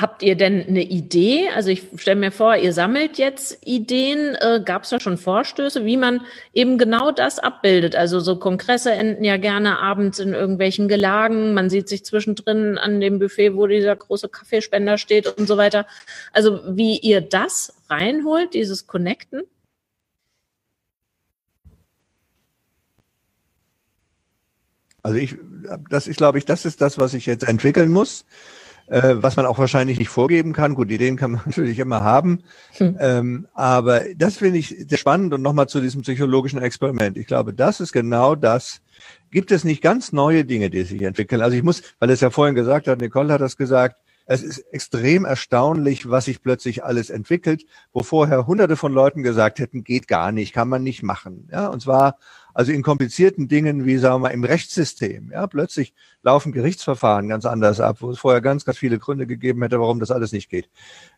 [0.00, 1.48] Habt ihr denn eine Idee?
[1.54, 4.34] Also ich stelle mir vor, ihr sammelt jetzt Ideen.
[4.36, 6.22] Äh, Gab es da schon Vorstöße, wie man
[6.54, 7.94] eben genau das abbildet?
[7.96, 11.52] Also so Kongresse enden ja gerne abends in irgendwelchen Gelagen.
[11.52, 15.86] Man sieht sich zwischendrin an dem Buffet, wo dieser große Kaffeespender steht und so weiter.
[16.32, 19.42] Also wie ihr das reinholt, dieses Connecten?
[25.02, 25.36] Also ich,
[25.90, 28.24] das ist, glaube ich, das ist das, was ich jetzt entwickeln muss
[28.90, 30.74] äh, was man auch wahrscheinlich nicht vorgeben kann.
[30.74, 32.40] Gut, Ideen kann man natürlich immer haben.
[32.72, 32.96] Hm.
[32.98, 37.16] Ähm, aber das finde ich sehr spannend und nochmal zu diesem psychologischen Experiment.
[37.16, 38.82] Ich glaube, das ist genau das.
[39.30, 41.40] Gibt es nicht ganz neue Dinge, die sich entwickeln?
[41.40, 44.58] Also ich muss, weil es ja vorhin gesagt hat, Nicole hat das gesagt, es ist
[44.72, 50.06] extrem erstaunlich, was sich plötzlich alles entwickelt, wo vorher hunderte von Leuten gesagt hätten, geht
[50.06, 51.48] gar nicht, kann man nicht machen.
[51.50, 52.16] Ja, und zwar
[52.54, 55.30] also in komplizierten Dingen wie, sagen wir mal, im Rechtssystem.
[55.32, 59.62] Ja, plötzlich laufen Gerichtsverfahren ganz anders ab, wo es vorher ganz, ganz viele Gründe gegeben
[59.62, 60.68] hätte, warum das alles nicht geht.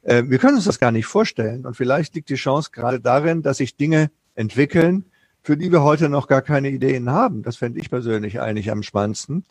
[0.03, 1.67] Äh, wir können uns das gar nicht vorstellen.
[1.67, 5.07] Und vielleicht liegt die Chance gerade darin, dass sich Dinge entwickeln,
[5.43, 7.43] für die wir heute noch gar keine Ideen haben.
[7.43, 9.45] Das fände ich persönlich eigentlich am spannendsten.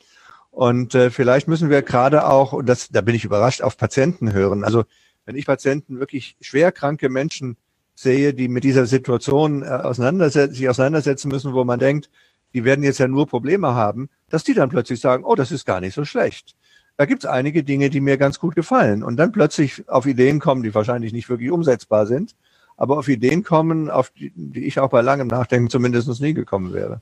[0.50, 4.34] Und äh, vielleicht müssen wir gerade auch, und das, da bin ich überrascht, auf Patienten
[4.34, 4.64] hören.
[4.64, 4.84] Also
[5.26, 7.58] wenn ich Patienten wirklich schwer kranke Menschen
[7.96, 12.10] sehe, die mit dieser Situation äh, auseinandersetzen, sich auseinandersetzen müssen, wo man denkt,
[12.54, 15.66] die werden jetzt ja nur Probleme haben, dass die dann plötzlich sagen, oh, das ist
[15.66, 16.56] gar nicht so schlecht.
[16.98, 19.04] Da gibt es einige Dinge, die mir ganz gut gefallen.
[19.04, 22.36] Und dann plötzlich auf Ideen kommen, die wahrscheinlich nicht wirklich umsetzbar sind,
[22.78, 26.74] aber auf Ideen kommen, auf die, die ich auch bei langem Nachdenken zumindest nie gekommen
[26.74, 27.02] wäre.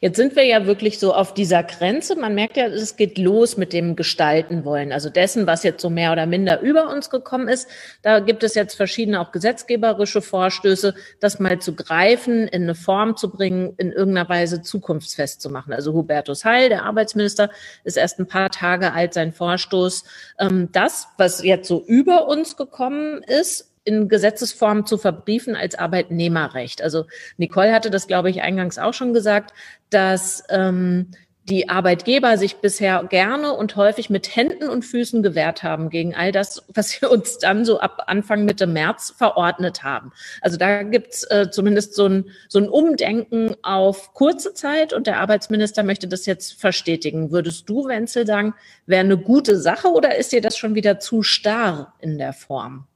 [0.00, 2.16] Jetzt sind wir ja wirklich so auf dieser Grenze.
[2.16, 4.92] Man merkt ja, es geht los mit dem Gestalten wollen.
[4.92, 7.68] Also dessen, was jetzt so mehr oder minder über uns gekommen ist.
[8.02, 13.16] Da gibt es jetzt verschiedene auch gesetzgeberische Vorstöße, das mal zu greifen, in eine Form
[13.16, 15.72] zu bringen, in irgendeiner Weise zukunftsfest zu machen.
[15.72, 17.50] Also Hubertus Heil, der Arbeitsminister,
[17.84, 20.04] ist erst ein paar Tage alt, sein Vorstoß.
[20.38, 26.82] Ähm, das, was jetzt so über uns gekommen ist, in Gesetzesform zu verbriefen als Arbeitnehmerrecht.
[26.82, 29.52] Also Nicole hatte das, glaube ich, eingangs auch schon gesagt,
[29.90, 31.08] dass ähm,
[31.50, 36.30] die Arbeitgeber sich bisher gerne und häufig mit Händen und Füßen gewehrt haben gegen all
[36.30, 40.12] das, was wir uns dann so ab Anfang Mitte März verordnet haben.
[40.40, 45.18] Also da gibt's äh, zumindest so ein, so ein Umdenken auf kurze Zeit und der
[45.18, 47.32] Arbeitsminister möchte das jetzt verstetigen.
[47.32, 48.54] Würdest du, Wenzel, sagen,
[48.86, 52.86] wäre eine gute Sache oder ist dir das schon wieder zu starr in der Form?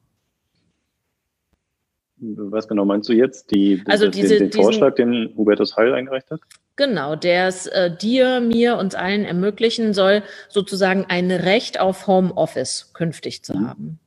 [2.36, 3.50] Was genau meinst du jetzt?
[3.50, 6.40] Die, also diese, den, den Vorschlag, den Hubertus Heil eingereicht hat?
[6.76, 12.92] Genau, der es äh, dir, mir, uns allen ermöglichen soll, sozusagen ein Recht auf Homeoffice
[12.94, 13.68] künftig zu mhm.
[13.68, 14.00] haben.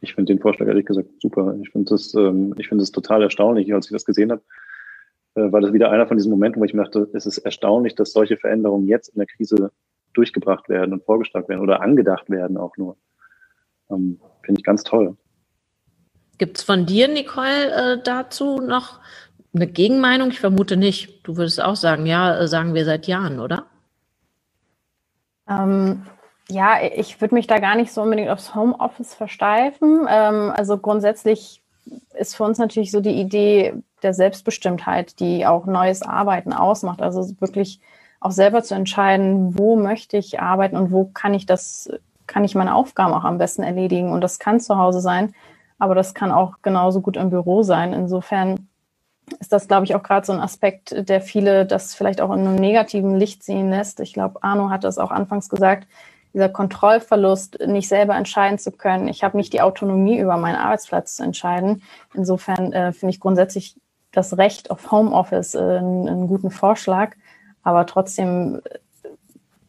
[0.00, 1.56] Ich finde den Vorschlag ehrlich gesagt super.
[1.62, 4.42] Ich finde das, ähm, ich finde es total erstaunlich, als ich das gesehen habe,
[5.34, 7.94] äh, war das wieder einer von diesen Momenten, wo ich mir dachte, es ist erstaunlich,
[7.94, 9.70] dass solche Veränderungen jetzt in der Krise
[10.14, 12.96] durchgebracht werden und vorgeschlagen werden oder angedacht werden auch nur.
[13.90, 15.16] Ähm, finde ich ganz toll.
[16.38, 19.00] Gibt es von dir, Nicole, äh, dazu noch
[19.54, 20.30] eine Gegenmeinung?
[20.30, 21.26] Ich vermute nicht.
[21.26, 23.66] Du würdest auch sagen, ja, äh, sagen wir seit Jahren, oder?
[25.48, 26.06] Ähm,
[26.48, 30.06] ja, ich würde mich da gar nicht so unbedingt aufs Homeoffice versteifen.
[30.08, 31.60] Ähm, also grundsätzlich
[32.16, 37.02] ist für uns natürlich so die Idee der Selbstbestimmtheit, die auch neues Arbeiten ausmacht.
[37.02, 37.80] Also wirklich
[38.20, 41.90] auch selber zu entscheiden, wo möchte ich arbeiten und wo kann ich das,
[42.26, 44.12] kann ich meine Aufgaben auch am besten erledigen.
[44.12, 45.34] Und das kann zu Hause sein,
[45.78, 47.92] aber das kann auch genauso gut im Büro sein.
[47.92, 48.68] Insofern
[49.40, 52.40] ist das, glaube ich, auch gerade so ein Aspekt, der viele das vielleicht auch in
[52.40, 54.00] einem negativen Licht sehen lässt.
[54.00, 55.86] Ich glaube, Arno hat das auch anfangs gesagt,
[56.34, 59.08] dieser Kontrollverlust, nicht selber entscheiden zu können.
[59.08, 61.82] Ich habe nicht die Autonomie, über meinen Arbeitsplatz zu entscheiden.
[62.14, 63.76] Insofern äh, finde ich grundsätzlich
[64.12, 67.14] das Recht auf Homeoffice äh, einen, guten Vorschlag.
[67.62, 69.08] Aber trotzdem, äh,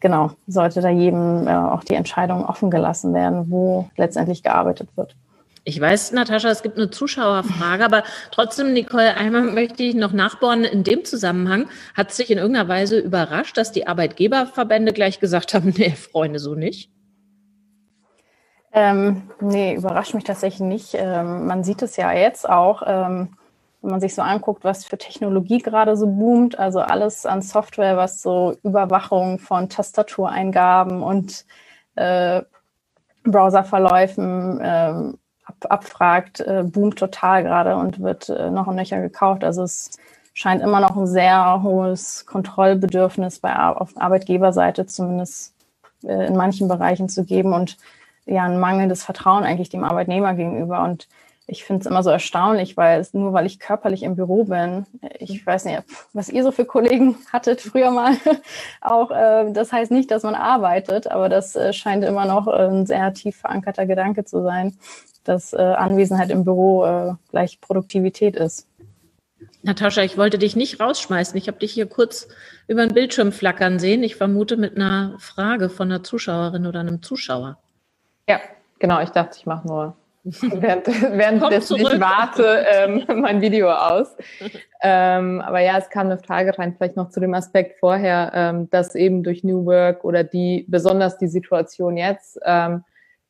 [0.00, 5.16] genau, sollte da jedem äh, auch die Entscheidung offen gelassen werden, wo letztendlich gearbeitet wird.
[5.64, 10.64] Ich weiß, Natascha, es gibt eine Zuschauerfrage, aber trotzdem, Nicole, einmal möchte ich noch nachbohren.
[10.64, 15.52] In dem Zusammenhang hat es sich in irgendeiner Weise überrascht, dass die Arbeitgeberverbände gleich gesagt
[15.52, 16.90] haben, nee, Freunde, so nicht?
[18.72, 20.94] Ähm, nee, überrascht mich tatsächlich nicht.
[20.94, 23.36] Ähm, man sieht es ja jetzt auch, ähm,
[23.82, 26.58] wenn man sich so anguckt, was für Technologie gerade so boomt.
[26.58, 31.44] Also alles an Software, was so Überwachung von Tastatureingaben und
[31.96, 32.42] äh,
[33.24, 35.18] Browserverläufen ähm,
[35.68, 39.44] abfragt, äh, boomt total gerade und wird äh, noch und nöcher gekauft.
[39.44, 39.98] Also es
[40.32, 45.54] scheint immer noch ein sehr hohes Kontrollbedürfnis bei auf Arbeitgeberseite zumindest
[46.04, 47.76] äh, in manchen Bereichen zu geben und
[48.26, 50.82] ja ein mangelndes Vertrauen eigentlich dem Arbeitnehmer gegenüber.
[50.82, 51.08] Und
[51.46, 54.86] ich finde es immer so erstaunlich, weil es nur weil ich körperlich im Büro bin,
[55.18, 55.82] ich weiß nicht,
[56.12, 58.14] was ihr so für Kollegen hattet früher mal,
[58.80, 62.86] auch äh, das heißt nicht, dass man arbeitet, aber das äh, scheint immer noch ein
[62.86, 64.78] sehr tief verankerter Gedanke zu sein
[65.24, 68.66] dass äh, Anwesenheit im Büro äh, gleich Produktivität ist.
[69.62, 71.36] Natascha, ich wollte dich nicht rausschmeißen.
[71.36, 72.28] Ich habe dich hier kurz
[72.66, 74.02] über den Bildschirm flackern sehen.
[74.02, 77.58] Ich vermute mit einer Frage von einer Zuschauerin oder einem Zuschauer.
[78.28, 78.40] Ja,
[78.78, 79.00] genau.
[79.02, 84.14] Ich dachte, ich mache nur während, während ich warte ähm, mein Video aus.
[84.82, 88.70] ähm, aber ja, es kam eine Frage rein, vielleicht noch zu dem Aspekt vorher, ähm,
[88.70, 92.84] dass eben durch New Work oder die besonders die Situation jetzt ähm,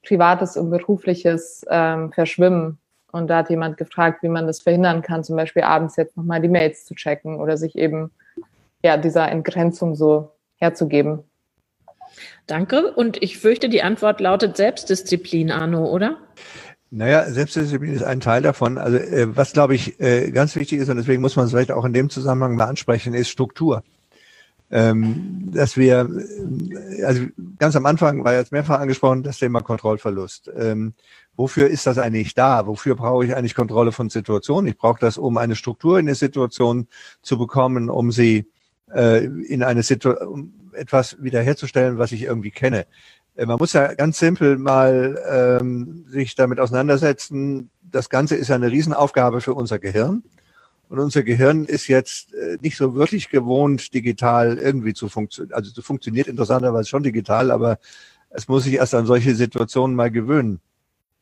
[0.07, 2.79] Privates und Berufliches ähm, verschwimmen.
[3.13, 6.41] Und da hat jemand gefragt, wie man das verhindern kann, zum Beispiel abends jetzt nochmal
[6.41, 8.11] die Mails zu checken oder sich eben
[8.83, 11.25] ja dieser Entgrenzung so herzugeben.
[12.47, 12.93] Danke.
[12.93, 16.19] Und ich fürchte, die Antwort lautet Selbstdisziplin, Arno, oder?
[16.91, 18.79] Naja, Selbstdisziplin ist ein Teil davon.
[18.79, 21.73] Also äh, was, glaube ich, äh, ganz wichtig ist, und deswegen muss man es vielleicht
[21.73, 23.83] auch in dem Zusammenhang mal ansprechen, ist Struktur
[24.71, 27.27] ähm, dass wir, äh, also
[27.59, 30.51] ganz am Anfang war jetzt mehrfach angesprochen, das Thema Kontrollverlust.
[30.57, 30.95] Ähm,
[31.37, 32.67] wofür ist das eigentlich da?
[32.67, 34.69] Wofür brauche ich eigentlich Kontrolle von Situationen?
[34.69, 36.87] Ich brauche das, um eine Struktur in eine Situation
[37.23, 38.47] zu bekommen, um sie
[38.95, 42.87] äh, in eine Situation, um etwas wiederherzustellen, was ich irgendwie kenne.
[43.35, 45.19] Äh, man muss ja ganz simpel mal
[45.61, 47.71] ähm, sich damit auseinandersetzen.
[47.83, 50.23] Das Ganze ist ja eine Riesenaufgabe für unser Gehirn.
[50.91, 55.55] Und unser Gehirn ist jetzt äh, nicht so wirklich gewohnt, digital irgendwie zu funktionieren.
[55.55, 57.79] Also es funktioniert interessanterweise schon digital, aber
[58.31, 60.59] es muss sich erst an solche Situationen mal gewöhnen.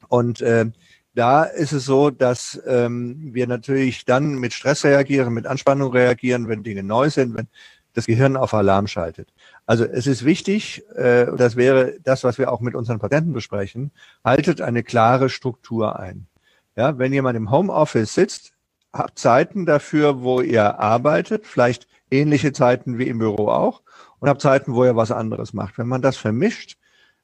[0.09, 0.71] Und äh,
[1.14, 6.49] da ist es so, dass ähm, wir natürlich dann mit Stress reagieren, mit Anspannung reagieren,
[6.49, 7.49] wenn Dinge neu sind, wenn
[7.93, 9.35] das Gehirn auf Alarm schaltet.
[9.66, 13.91] Also es ist wichtig, äh, das wäre das, was wir auch mit unseren Patienten besprechen,
[14.25, 16.27] haltet eine klare Struktur ein.
[16.75, 18.55] Ja, wenn jemand im Homeoffice sitzt,
[18.93, 23.82] habt Zeiten dafür, wo ihr arbeitet, vielleicht ähnliche Zeiten wie im Büro auch,
[24.18, 25.78] und habt Zeiten, wo ihr was anderes macht.
[25.78, 26.76] Wenn man das vermischt,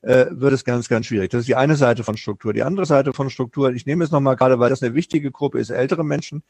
[0.02, 1.30] äh, wird es ganz, ganz schwierig.
[1.30, 2.52] Das ist die eine Seite von Struktur.
[2.52, 5.58] Die andere Seite von Struktur, ich nehme es nochmal gerade, weil das eine wichtige Gruppe
[5.58, 6.42] ist, ältere Menschen.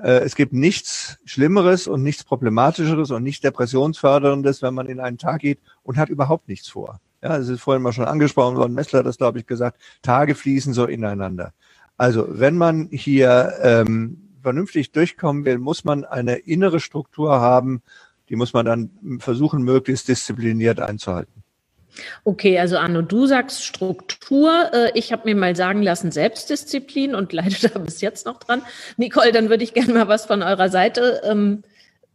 [0.00, 5.18] Äh, es gibt nichts Schlimmeres und nichts Problematischeres und nichts Depressionsförderndes, wenn man in einen
[5.18, 7.00] Tag geht und hat überhaupt nichts vor.
[7.22, 10.36] Ja, es ist vorhin mal schon angesprochen worden, Messler hat das, glaube ich, gesagt, Tage
[10.36, 11.52] fließen so ineinander.
[11.96, 17.82] Also wenn man hier ähm, vernünftig durchkommen will, muss man eine innere Struktur haben,
[18.28, 21.42] die muss man dann versuchen, möglichst diszipliniert einzuhalten.
[22.24, 24.70] Okay, also Arno, du sagst Struktur.
[24.72, 28.62] Äh, ich habe mir mal sagen lassen Selbstdisziplin und leide da bis jetzt noch dran.
[28.96, 31.62] Nicole, dann würde ich gerne mal was von eurer Seite ähm,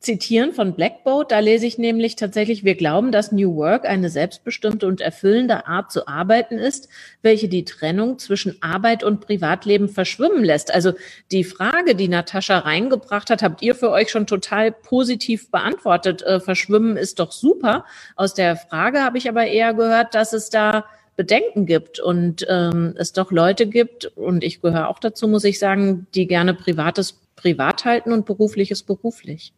[0.04, 1.32] zitieren von Blackboat.
[1.32, 5.92] Da lese ich nämlich tatsächlich, wir glauben, dass New Work eine selbstbestimmte und erfüllende Art
[5.92, 6.90] zu arbeiten ist,
[7.22, 10.74] welche die Trennung zwischen Arbeit und Privatleben verschwimmen lässt.
[10.74, 10.94] Also
[11.32, 16.22] die Frage, die Natascha reingebracht hat, habt ihr für euch schon total positiv beantwortet.
[16.22, 17.86] Äh, verschwimmen ist doch super.
[18.18, 20.86] Aus der Frage habe ich aber eher gehört, dass es da
[21.16, 25.60] Bedenken gibt und ähm, es doch Leute gibt, und ich gehöre auch dazu, muss ich
[25.60, 29.54] sagen, die gerne Privates privat halten und berufliches beruflich?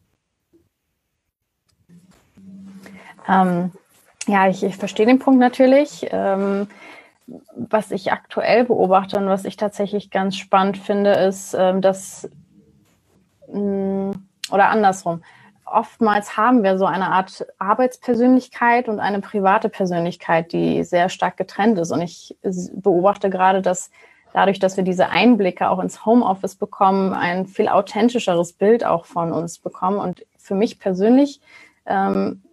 [3.28, 3.72] Ähm,
[4.28, 6.08] ja, ich, ich verstehe den Punkt natürlich.
[6.12, 6.68] Ähm,
[7.56, 12.30] was ich aktuell beobachte und was ich tatsächlich ganz spannend finde, ist, ähm, dass,
[13.52, 15.24] mh, mm, oder andersrum,
[15.66, 21.80] oftmals haben wir so eine Art Arbeitspersönlichkeit und eine private Persönlichkeit, die sehr stark getrennt
[21.80, 21.92] ist.
[21.92, 22.38] Und ich
[22.74, 23.90] beobachte gerade, dass
[24.34, 29.32] dadurch, dass wir diese Einblicke auch ins Homeoffice bekommen, ein viel authentischeres Bild auch von
[29.32, 29.98] uns bekommen.
[29.98, 31.42] Und für mich persönlich
[31.88, 32.44] ähm,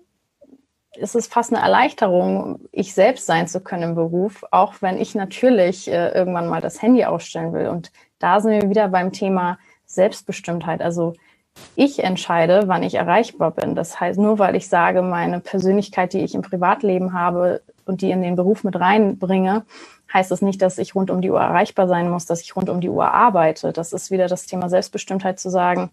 [0.97, 5.15] ist es fast eine Erleichterung, ich selbst sein zu können im Beruf, auch wenn ich
[5.15, 7.69] natürlich äh, irgendwann mal das Handy ausstellen will.
[7.69, 10.83] Und da sind wir wieder beim Thema Selbstbestimmtheit.
[10.83, 11.15] Also
[11.77, 13.75] ich entscheide, wann ich erreichbar bin.
[13.75, 18.11] Das heißt, nur weil ich sage, meine Persönlichkeit, die ich im Privatleben habe und die
[18.11, 19.65] in den Beruf mit reinbringe,
[20.13, 22.55] heißt es das nicht, dass ich rund um die Uhr erreichbar sein muss, dass ich
[22.55, 23.73] rund um die Uhr arbeite.
[23.73, 25.91] Das ist wieder das Thema Selbstbestimmtheit zu sagen,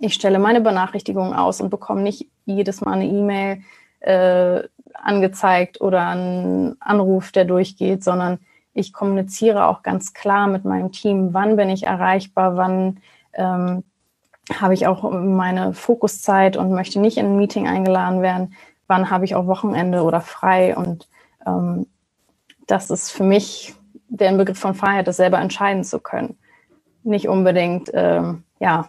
[0.00, 3.62] ich stelle meine Benachrichtigungen aus und bekomme nicht jedes Mal eine E-Mail,
[4.06, 4.62] äh,
[4.94, 8.38] angezeigt oder ein Anruf, der durchgeht, sondern
[8.72, 13.00] ich kommuniziere auch ganz klar mit meinem Team, wann bin ich erreichbar, wann
[13.32, 13.84] ähm,
[14.52, 18.54] habe ich auch meine Fokuszeit und möchte nicht in ein Meeting eingeladen werden,
[18.86, 20.76] wann habe ich auch Wochenende oder frei.
[20.76, 21.08] Und
[21.46, 21.86] ähm,
[22.66, 23.74] das ist für mich
[24.08, 26.38] der Begriff von Freiheit, das selber entscheiden zu können.
[27.02, 28.88] Nicht unbedingt ähm, ja,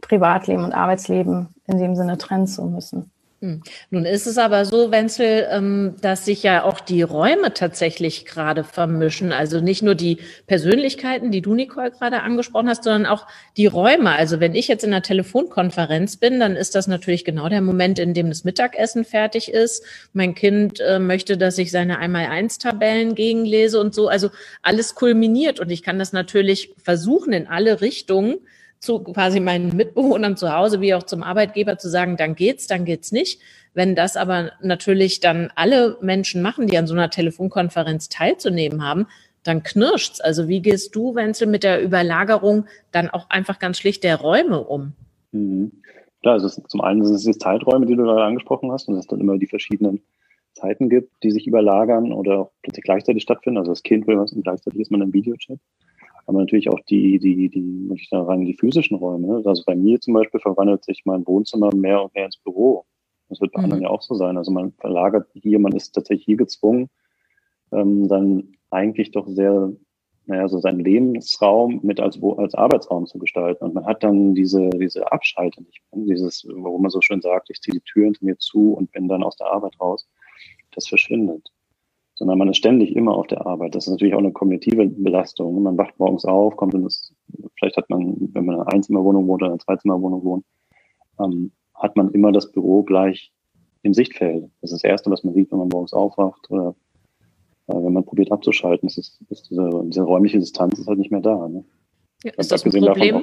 [0.00, 3.11] Privatleben und Arbeitsleben in dem Sinne trennen zu müssen.
[3.42, 3.60] Hm.
[3.90, 8.62] Nun ist es aber so, Wenzel, ähm, dass sich ja auch die Räume tatsächlich gerade
[8.62, 9.32] vermischen.
[9.32, 13.26] Also nicht nur die Persönlichkeiten, die du, Nicole, gerade angesprochen hast, sondern auch
[13.56, 14.12] die Räume.
[14.12, 17.98] Also wenn ich jetzt in einer Telefonkonferenz bin, dann ist das natürlich genau der Moment,
[17.98, 19.84] in dem das Mittagessen fertig ist.
[20.12, 24.06] Mein Kind äh, möchte, dass ich seine Einmal-Eins-Tabellen gegenlese und so.
[24.06, 24.30] Also
[24.62, 28.38] alles kulminiert und ich kann das natürlich versuchen in alle Richtungen
[28.82, 32.84] zu quasi meinen Mitbewohnern zu Hause wie auch zum Arbeitgeber zu sagen, dann geht's, dann
[32.84, 33.40] geht's nicht.
[33.74, 39.06] Wenn das aber natürlich dann alle Menschen machen, die an so einer Telefonkonferenz teilzunehmen haben,
[39.44, 40.20] dann knirscht's.
[40.20, 44.60] Also wie gehst du, Wenzel, mit der Überlagerung dann auch einfach ganz schlicht der Räume
[44.60, 44.94] um?
[45.30, 45.70] Mhm.
[46.20, 49.06] Klar, also zum einen sind es die Zeiträume, die du da angesprochen hast, und es
[49.06, 50.02] dann immer die verschiedenen
[50.54, 53.58] Zeiten gibt, die sich überlagern oder auch plötzlich gleichzeitig stattfinden.
[53.58, 55.58] Also das Kind will was und gleichzeitig ist man im Videochat
[56.26, 59.26] aber natürlich auch die, die, die, muss ich sagen, die physischen Räume.
[59.26, 59.42] Ne?
[59.44, 62.84] Also bei mir zum Beispiel verwandelt sich mein Wohnzimmer mehr und mehr ins Büro.
[63.28, 63.64] Das wird bei mhm.
[63.64, 64.36] anderen ja auch so sein.
[64.36, 66.88] Also man verlagert hier, man ist tatsächlich hier gezwungen,
[67.72, 69.72] ähm, dann eigentlich doch sehr,
[70.26, 73.64] naja, so seinen Lebensraum mit als, als Arbeitsraum zu gestalten.
[73.64, 76.06] Und man hat dann diese, diese Abschalte nicht mehr.
[76.06, 79.08] Dieses, wo man so schön sagt, ich ziehe die Tür hinter mir zu und bin
[79.08, 80.08] dann aus der Arbeit raus.
[80.70, 81.50] Das verschwindet
[82.22, 83.74] sondern man ist ständig immer auf der Arbeit.
[83.74, 85.60] Das ist natürlich auch eine kognitive Belastung.
[85.60, 87.12] Man wacht morgens auf, kommt in das,
[87.58, 90.44] vielleicht hat man, wenn man in einer Einzimmerwohnung wohnt oder in einer Zweizimmerwohnung wohnt,
[91.18, 93.32] ähm, hat man immer das Büro gleich
[93.82, 94.44] im Sichtfeld.
[94.60, 96.76] Das ist das Erste, was man sieht, wenn man morgens aufwacht oder
[97.66, 98.86] äh, wenn man probiert abzuschalten.
[98.86, 101.48] Das ist, ist diese, diese, räumliche Distanz ist halt nicht mehr da.
[101.48, 101.64] Ne?
[102.22, 103.16] Ja, ist das ein Problem?
[103.16, 103.22] Auch,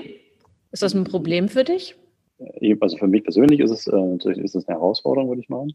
[0.73, 1.95] ist das ein Problem für dich?
[2.37, 5.47] Äh, also für mich persönlich ist es äh, natürlich ist es eine Herausforderung, würde ich
[5.47, 5.73] meinen.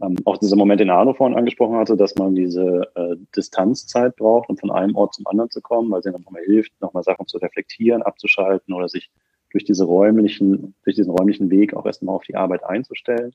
[0.00, 4.48] Ähm, auch dieser Moment, den Arno vorhin angesprochen hatte, dass man diese äh, Distanzzeit braucht,
[4.48, 7.26] um von einem Ort zum anderen zu kommen, weil sie dann nochmal hilft, nochmal Sachen
[7.26, 9.10] zu reflektieren, abzuschalten oder sich
[9.50, 13.32] durch diese räumlichen, durch diesen räumlichen Weg auch erstmal auf die Arbeit einzustellen.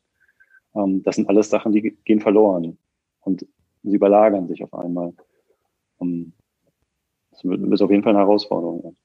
[0.76, 2.78] Ähm, das sind alles Sachen, die gehen verloren
[3.22, 3.46] und
[3.84, 5.14] sie überlagern sich auf einmal.
[6.02, 6.32] Ähm,
[7.32, 8.96] das ist auf jeden Fall eine Herausforderung.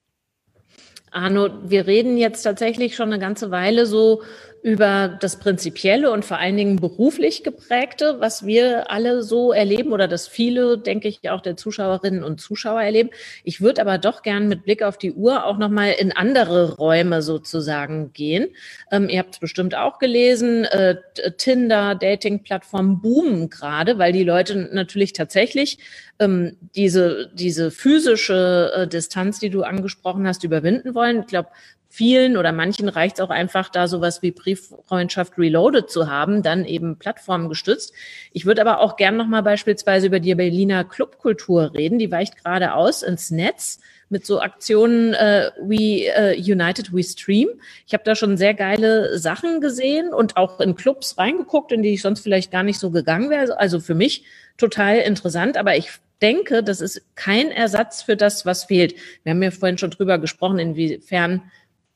[1.11, 4.23] Arno, wir reden jetzt tatsächlich schon eine ganze Weile so
[4.69, 10.07] über das Prinzipielle und vor allen Dingen beruflich geprägte, was wir alle so erleben oder
[10.09, 13.09] das viele, denke ich, auch der Zuschauerinnen und Zuschauer erleben.
[13.45, 17.23] Ich würde aber doch gern mit Blick auf die Uhr auch nochmal in andere Räume
[17.23, 18.49] sozusagen gehen.
[18.91, 20.97] Ähm, ihr habt es bestimmt auch gelesen, äh,
[21.39, 25.79] Tinder, Dating-Plattformen boomen gerade, weil die Leute natürlich tatsächlich
[26.19, 31.21] ähm, diese, diese physische äh, Distanz, die du angesprochen hast, überwinden wollen.
[31.21, 31.49] Ich glaube,
[31.89, 36.65] vielen oder manchen reicht es auch einfach, da sowas wie Brieffreundschaft Reloaded zu haben, dann
[36.65, 37.93] eben plattformgestützt.
[38.33, 41.99] Ich würde aber auch gern nochmal beispielsweise über die Berliner Clubkultur reden.
[41.99, 43.81] Die weicht gerade aus ins Netz
[44.11, 47.49] mit so Aktionen äh, wie äh, United We Stream.
[47.87, 51.95] Ich habe da schon sehr geile Sachen gesehen und auch in Clubs reingeguckt, in die
[51.95, 53.59] ich sonst vielleicht gar nicht so gegangen wäre.
[53.59, 54.25] Also für mich
[54.57, 55.91] total interessant, aber ich
[56.23, 58.95] denke, das ist kein Ersatz für das, was fehlt.
[59.23, 61.43] Wir haben ja vorhin schon drüber gesprochen, inwiefern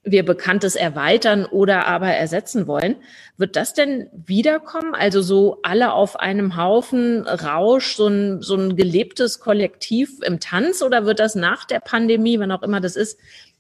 [0.05, 2.97] wir Bekanntes erweitern oder aber ersetzen wollen.
[3.37, 4.95] Wird das denn wiederkommen?
[4.95, 10.83] Also so alle auf einem Haufen Rausch, so ein, so ein gelebtes Kollektiv im Tanz
[10.83, 13.19] oder wird das nach der Pandemie, wann auch immer das ist,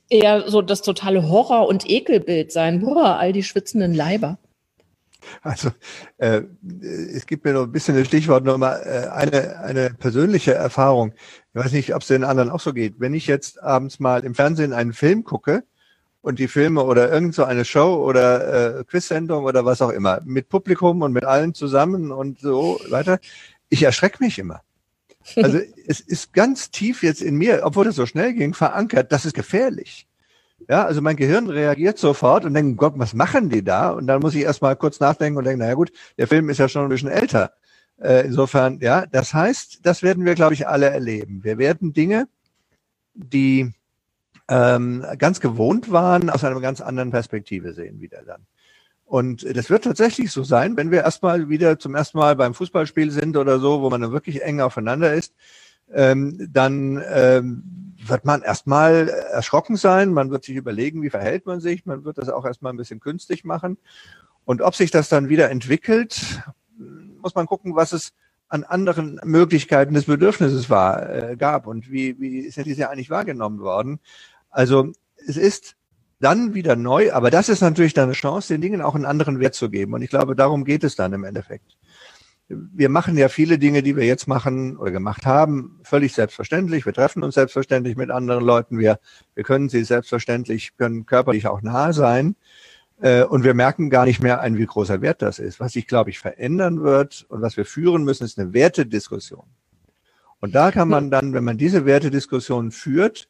[0.08, 2.80] eher so das totale Horror- und Ekelbild sein.
[2.80, 4.38] Boah, all die schwitzenden Leiber.
[5.42, 5.70] Also
[6.18, 6.42] äh,
[7.14, 11.14] es gibt mir noch ein bisschen ein Stichwort nochmal, äh, eine, eine persönliche Erfahrung.
[11.54, 12.94] Ich weiß nicht, ob es den anderen auch so geht.
[12.98, 15.62] Wenn ich jetzt abends mal im Fernsehen einen Film gucke
[16.22, 20.20] und die Filme oder irgend so eine Show oder äh, Quizsendung oder was auch immer,
[20.24, 23.18] mit Publikum und mit allen zusammen und so weiter,
[23.68, 24.62] ich erschrecke mich immer.
[25.36, 29.24] Also es ist ganz tief jetzt in mir, obwohl es so schnell ging, verankert, das
[29.24, 30.06] ist gefährlich.
[30.68, 33.90] Ja, also mein Gehirn reagiert sofort und denkt, Gott, was machen die da?
[33.90, 36.68] Und dann muss ich erstmal kurz nachdenken und denken, naja gut, der Film ist ja
[36.68, 37.52] schon ein bisschen älter.
[38.00, 41.42] Äh, insofern, ja, das heißt, das werden wir, glaube ich, alle erleben.
[41.42, 42.28] Wir werden Dinge,
[43.14, 43.72] die
[44.48, 48.46] ähm, ganz gewohnt waren, aus einer ganz anderen Perspektive sehen wieder dann.
[49.04, 53.10] Und das wird tatsächlich so sein, wenn wir erstmal wieder zum ersten Mal beim Fußballspiel
[53.10, 55.34] sind oder so, wo man dann wirklich eng aufeinander ist,
[55.92, 61.60] ähm, dann ähm, wird man erstmal erschrocken sein, man wird sich überlegen, wie verhält man
[61.60, 63.76] sich, man wird das auch erstmal ein bisschen künstlich machen.
[64.44, 66.42] Und ob sich das dann wieder entwickelt,
[67.20, 68.12] muss man gucken, was es
[68.48, 73.08] an anderen Möglichkeiten des Bedürfnisses war, äh, gab und wie, wie ist ja diese eigentlich
[73.08, 73.98] wahrgenommen worden.
[74.52, 74.92] Also
[75.26, 75.74] es ist
[76.20, 79.40] dann wieder neu, aber das ist natürlich dann eine Chance, den Dingen auch einen anderen
[79.40, 79.92] Wert zu geben.
[79.94, 81.76] Und ich glaube, darum geht es dann im Endeffekt
[82.48, 86.86] wir machen ja viele Dinge, die wir jetzt machen oder gemacht haben, völlig selbstverständlich.
[86.86, 88.78] Wir treffen uns selbstverständlich mit anderen Leuten.
[88.78, 88.98] Wir,
[89.34, 92.36] wir können sie selbstverständlich, können körperlich auch nahe sein.
[93.00, 95.60] Äh, und wir merken gar nicht mehr ein, wie großer Wert das ist.
[95.60, 99.46] Was sich, glaube ich, verändern wird und was wir führen müssen, ist eine Wertediskussion.
[100.40, 103.28] Und da kann man dann, wenn man diese Wertediskussion führt,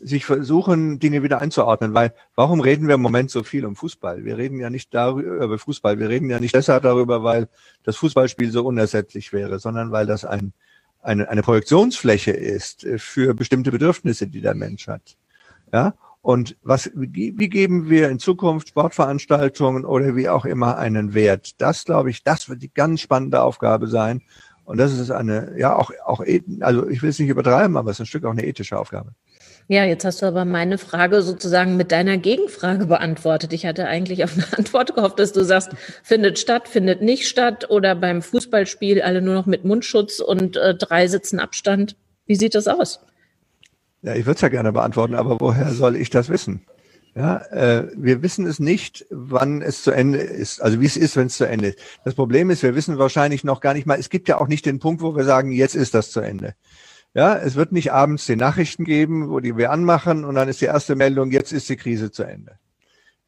[0.00, 4.24] sich versuchen, Dinge wieder einzuordnen, weil warum reden wir im Moment so viel um Fußball?
[4.24, 7.48] Wir reden ja nicht darüber, über Fußball, wir reden ja nicht deshalb darüber, weil
[7.84, 10.52] das Fußballspiel so unersetzlich wäre, sondern weil das ein,
[11.02, 15.16] eine, eine Projektionsfläche ist für bestimmte Bedürfnisse, die der Mensch hat.
[15.72, 21.14] Ja, und was, wie, wie geben wir in Zukunft Sportveranstaltungen oder wie auch immer einen
[21.14, 21.60] Wert?
[21.60, 24.22] Das, glaube ich, das wird die ganz spannende Aufgabe sein.
[24.64, 26.22] Und das ist eine, ja, auch, auch,
[26.60, 29.14] also ich will es nicht übertreiben, aber es ist ein Stück auch eine ethische Aufgabe.
[29.70, 33.52] Ja, jetzt hast du aber meine Frage sozusagen mit deiner Gegenfrage beantwortet.
[33.52, 35.70] Ich hatte eigentlich auf eine Antwort gehofft, dass du sagst,
[36.02, 40.74] findet statt, findet nicht statt oder beim Fußballspiel alle nur noch mit Mundschutz und äh,
[40.74, 41.94] drei Sitzen Abstand.
[42.26, 42.98] Wie sieht das aus?
[44.02, 46.62] Ja, ich würde es ja gerne beantworten, aber woher soll ich das wissen?
[47.14, 51.14] Ja, äh, wir wissen es nicht, wann es zu Ende ist, also wie es ist,
[51.14, 51.78] wenn es zu Ende ist.
[52.04, 54.66] Das Problem ist, wir wissen wahrscheinlich noch gar nicht mal, es gibt ja auch nicht
[54.66, 56.54] den Punkt, wo wir sagen, jetzt ist das zu Ende.
[57.14, 60.60] Ja, es wird nicht abends die Nachrichten geben, wo die wir anmachen und dann ist
[60.60, 62.58] die erste Meldung, jetzt ist die Krise zu Ende.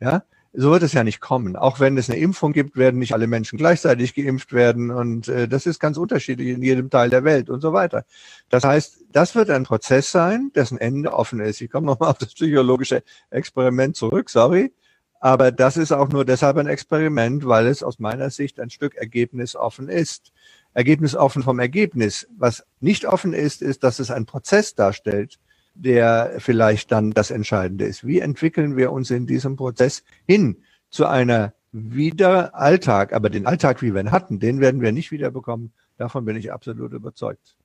[0.00, 0.22] Ja,
[0.52, 1.56] so wird es ja nicht kommen.
[1.56, 5.48] Auch wenn es eine Impfung gibt, werden nicht alle Menschen gleichzeitig geimpft werden und äh,
[5.48, 8.04] das ist ganz unterschiedlich in jedem Teil der Welt und so weiter.
[8.50, 11.60] Das heißt, das wird ein Prozess sein, dessen Ende offen ist.
[11.60, 14.72] Ich komme nochmal auf das psychologische Experiment zurück, sorry.
[15.20, 18.96] Aber das ist auch nur deshalb ein Experiment, weil es aus meiner Sicht ein Stück
[18.96, 20.32] Ergebnis offen ist.
[20.74, 22.26] Ergebnis offen vom Ergebnis.
[22.36, 25.38] Was nicht offen ist, ist, dass es einen Prozess darstellt,
[25.74, 28.06] der vielleicht dann das Entscheidende ist.
[28.06, 30.56] Wie entwickeln wir uns in diesem Prozess hin
[30.90, 33.12] zu einer wieder Alltag?
[33.12, 35.72] Aber den Alltag, wie wir ihn hatten, den werden wir nicht wiederbekommen.
[35.98, 37.56] Davon bin ich absolut überzeugt.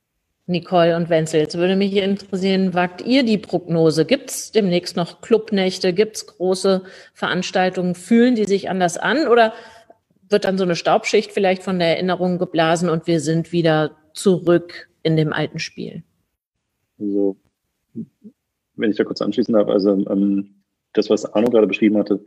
[0.49, 4.05] Nicole und Wenzel, jetzt würde mich interessieren, wagt ihr die Prognose?
[4.05, 5.91] Gibt es demnächst noch Clubnächte?
[5.91, 6.83] Gibt es große
[7.13, 7.95] Veranstaltungen?
[7.95, 9.27] Fühlen die sich anders an?
[9.27, 9.51] Oder
[10.30, 14.89] wird dann so eine Staubschicht vielleicht von der Erinnerung geblasen und wir sind wieder zurück
[15.03, 16.03] in dem alten Spiel.
[16.99, 17.38] Also,
[18.75, 20.55] wenn ich da kurz anschließen darf, also ähm,
[20.93, 22.23] das, was Arno gerade beschrieben hatte,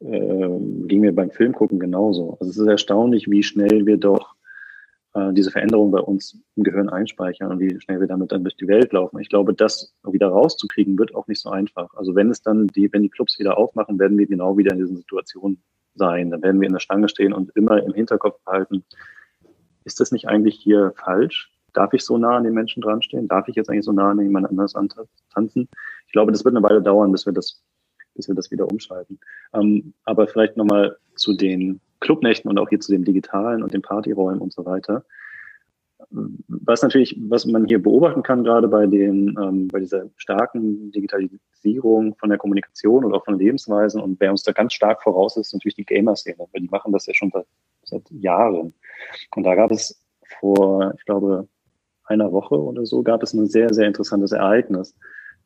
[0.00, 0.48] äh,
[0.86, 2.36] ging mir beim Filmgucken genauso.
[2.40, 4.34] Also es ist erstaunlich, wie schnell wir doch
[5.14, 8.56] äh, diese Veränderung bei uns im Gehirn einspeichern und wie schnell wir damit dann durch
[8.56, 9.18] die Welt laufen.
[9.18, 11.92] Ich glaube, das wieder rauszukriegen, wird auch nicht so einfach.
[11.94, 14.78] Also wenn es dann die, wenn die Clubs wieder aufmachen, werden wir genau wieder in
[14.78, 15.62] diesen Situationen
[16.00, 16.30] sein.
[16.30, 18.84] Dann werden wir in der Schlange stehen und immer im Hinterkopf behalten,
[19.84, 21.52] ist das nicht eigentlich hier falsch?
[21.72, 23.28] Darf ich so nah an den Menschen dran stehen?
[23.28, 24.74] Darf ich jetzt eigentlich so nah an jemand anders
[25.32, 25.68] tanzen?
[26.06, 27.62] Ich glaube, das wird eine Weile dauern, bis wir das,
[28.14, 29.20] bis wir das wieder umschalten.
[29.54, 33.82] Ähm, aber vielleicht nochmal zu den Clubnächten und auch hier zu den digitalen und den
[33.82, 35.04] Partyräumen und so weiter.
[36.12, 42.16] Was natürlich, was man hier beobachten kann, gerade bei den, ähm, bei dieser starken Digitalisierung
[42.16, 45.52] von der Kommunikation oder auch von Lebensweisen und wer uns da ganz stark voraus ist,
[45.52, 47.46] natürlich die Gamer-Szene, weil die machen das ja schon seit,
[47.84, 48.74] seit Jahren.
[49.36, 50.04] Und da gab es
[50.40, 51.48] vor, ich glaube,
[52.04, 54.96] einer Woche oder so, gab es ein sehr, sehr interessantes Ereignis,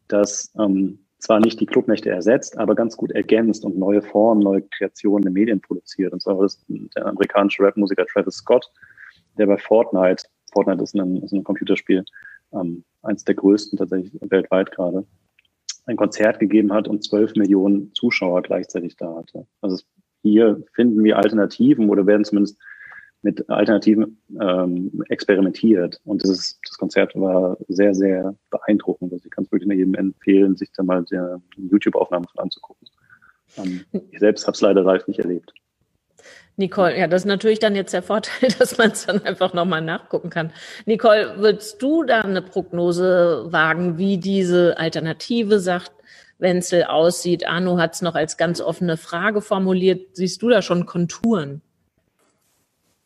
[0.09, 4.63] das ähm, zwar nicht die Clubnächte ersetzt, aber ganz gut ergänzt und neue Formen, neue
[4.63, 6.13] Kreationen in Medien produziert.
[6.13, 8.71] Und zwar war das der amerikanische Rapmusiker Travis Scott,
[9.39, 10.25] der bei Fortnite
[10.55, 12.05] Fortnite ist ein, ist ein Computerspiel,
[12.53, 15.05] ähm, eins der größten tatsächlich weltweit gerade.
[15.87, 19.47] ein Konzert gegeben hat und zwölf Millionen Zuschauer gleichzeitig da hatte.
[19.61, 19.83] Also
[20.23, 22.57] hier finden wir Alternativen oder werden zumindest
[23.25, 26.01] mit Alternativen ähm, experimentiert.
[26.05, 29.13] Und das, ist, das Konzert war sehr, sehr beeindruckend.
[29.13, 32.87] Also ich kann es wirklich nur jedem empfehlen, sich da mal der YouTube-Aufnahme von anzugucken.
[33.57, 33.81] Ähm,
[34.11, 35.53] ich selbst habe es leider live nicht erlebt.
[36.57, 39.81] Nicole, ja, das ist natürlich dann jetzt der Vorteil, dass man es dann einfach nochmal
[39.81, 40.53] nachgucken kann.
[40.87, 45.93] Nicole, würdest du da eine Prognose wagen, wie diese Alternative sagt,
[46.39, 47.47] Wenzel aussieht?
[47.47, 50.17] Arno hat es noch als ganz offene Frage formuliert.
[50.17, 51.61] Siehst du da schon Konturen?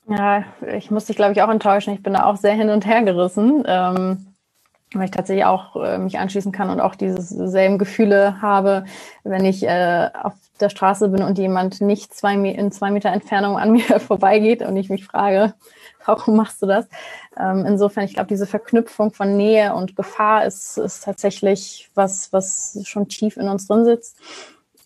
[0.09, 0.45] Ja,
[0.75, 1.93] ich muss dich, glaube ich, auch enttäuschen.
[1.93, 4.28] Ich bin da auch sehr hin und her gerissen, ähm,
[4.95, 8.85] weil ich tatsächlich auch äh, mich anschließen kann und auch diese selben Gefühle habe,
[9.25, 13.59] wenn ich äh, auf der Straße bin und jemand nicht zwei, in zwei Meter Entfernung
[13.59, 15.55] an mir vorbeigeht und ich mich frage,
[16.05, 16.89] warum machst du das?
[17.39, 22.81] Ähm, insofern, ich glaube, diese Verknüpfung von Nähe und Gefahr ist, ist tatsächlich was, was
[22.85, 24.19] schon tief in uns drin sitzt.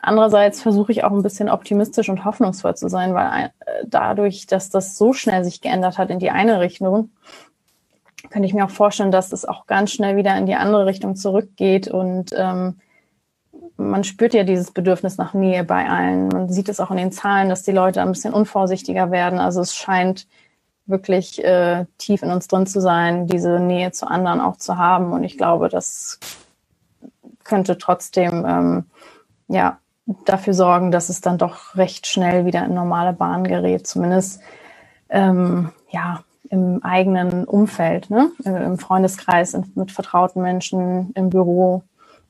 [0.05, 4.69] Andererseits versuche ich auch ein bisschen optimistisch und hoffnungsvoll zu sein, weil äh, dadurch, dass
[4.69, 7.11] das so schnell sich geändert hat in die eine Richtung,
[8.33, 11.14] könnte ich mir auch vorstellen, dass es auch ganz schnell wieder in die andere Richtung
[11.16, 12.78] zurückgeht und ähm,
[13.76, 16.28] man spürt ja dieses Bedürfnis nach Nähe bei allen.
[16.28, 19.39] Man sieht es auch in den Zahlen, dass die Leute ein bisschen unvorsichtiger werden.
[19.39, 20.26] Also es scheint
[20.87, 25.12] wirklich äh, tief in uns drin zu sein, diese Nähe zu anderen auch zu haben.
[25.12, 26.18] Und ich glaube, das
[27.45, 28.85] könnte trotzdem ähm,
[29.49, 29.78] ja
[30.24, 34.41] dafür sorgen, dass es dann doch recht schnell wieder in normale Bahn gerät, zumindest
[35.09, 38.30] ähm, ja im eigenen Umfeld, ne?
[38.45, 41.82] im Freundeskreis, mit vertrauten Menschen, im Büro,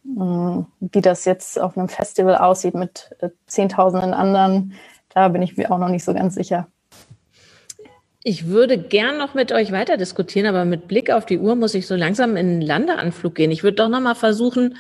[0.05, 4.75] ähm, wie das jetzt auf einem Festival aussieht mit äh, Zehntausenden anderen,
[5.15, 6.69] da bin ich mir auch noch nicht so ganz sicher.
[8.25, 11.75] Ich würde gern noch mit euch weiter diskutieren, aber mit Blick auf die Uhr muss
[11.75, 13.51] ich so langsam in den Landeanflug gehen.
[13.51, 14.77] Ich würde doch noch mal versuchen,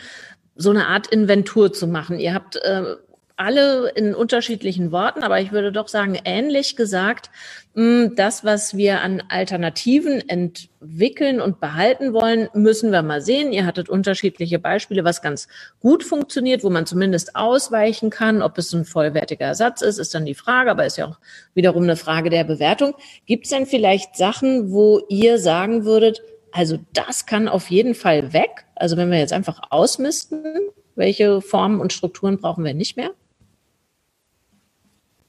[0.54, 2.20] so eine Art Inventur zu machen.
[2.20, 2.94] Ihr habt äh,
[3.36, 7.30] alle in unterschiedlichen Worten, aber ich würde doch sagen, ähnlich gesagt,
[7.74, 13.52] hm, das, was wir an Alternativen entwickeln und behalten wollen, müssen wir mal sehen.
[13.52, 15.48] Ihr hattet unterschiedliche Beispiele, was ganz
[15.80, 18.42] gut funktioniert, wo man zumindest ausweichen kann.
[18.42, 21.18] Ob es ein vollwertiger Ersatz ist, ist dann die Frage, aber ist ja auch
[21.54, 22.94] wiederum eine Frage der Bewertung.
[23.26, 26.20] Gibt es denn vielleicht Sachen, wo ihr sagen würdet,
[26.52, 28.66] also das kann auf jeden Fall weg?
[28.74, 30.58] Also wenn wir jetzt einfach ausmisten,
[30.94, 33.12] welche Formen und Strukturen brauchen wir nicht mehr?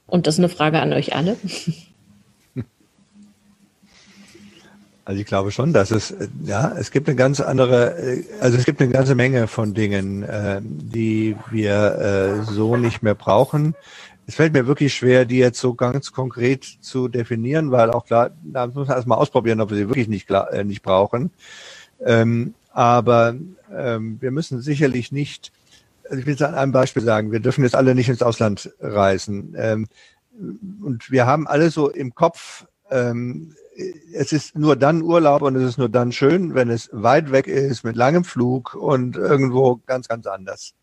[0.06, 1.36] Und das ist eine Frage an euch alle.
[5.06, 8.80] Also ich glaube schon, dass es, ja, es gibt eine ganz andere, also es gibt
[8.80, 13.74] eine ganze Menge von Dingen, äh, die wir äh, so nicht mehr brauchen.
[14.26, 18.30] Es fällt mir wirklich schwer, die jetzt so ganz konkret zu definieren, weil auch klar,
[18.42, 21.30] da muss man erstmal ausprobieren, ob wir sie wirklich nicht, äh, nicht brauchen.
[22.02, 23.34] Ähm, aber
[23.76, 25.52] ähm, wir müssen sicherlich nicht
[26.04, 28.72] also ich will es an einem Beispiel sagen, wir dürfen jetzt alle nicht ins Ausland
[28.80, 29.54] reisen.
[29.56, 29.86] Ähm,
[30.82, 33.54] und wir haben alle so im Kopf, ähm,
[34.12, 37.46] es ist nur dann Urlaub und es ist nur dann schön, wenn es weit weg
[37.46, 40.74] ist, mit langem Flug und irgendwo ganz, ganz anders.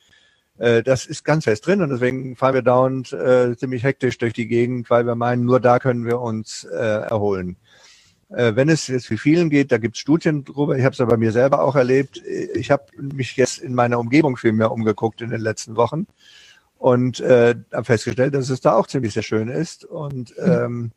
[0.58, 4.34] Äh, das ist ganz fest drin und deswegen fahren wir dauernd äh, ziemlich hektisch durch
[4.34, 7.58] die Gegend, weil wir meinen, nur da können wir uns äh, erholen.
[8.36, 10.78] Äh, wenn es jetzt wie vielen geht, da gibt es Studien drüber.
[10.78, 12.22] Ich habe es ja bei mir selber auch erlebt.
[12.54, 16.08] Ich habe mich jetzt in meiner Umgebung viel mehr umgeguckt in den letzten Wochen
[16.78, 19.86] und äh, habe festgestellt, dass es da auch ziemlich sehr schön ist.
[19.86, 20.92] Und ähm,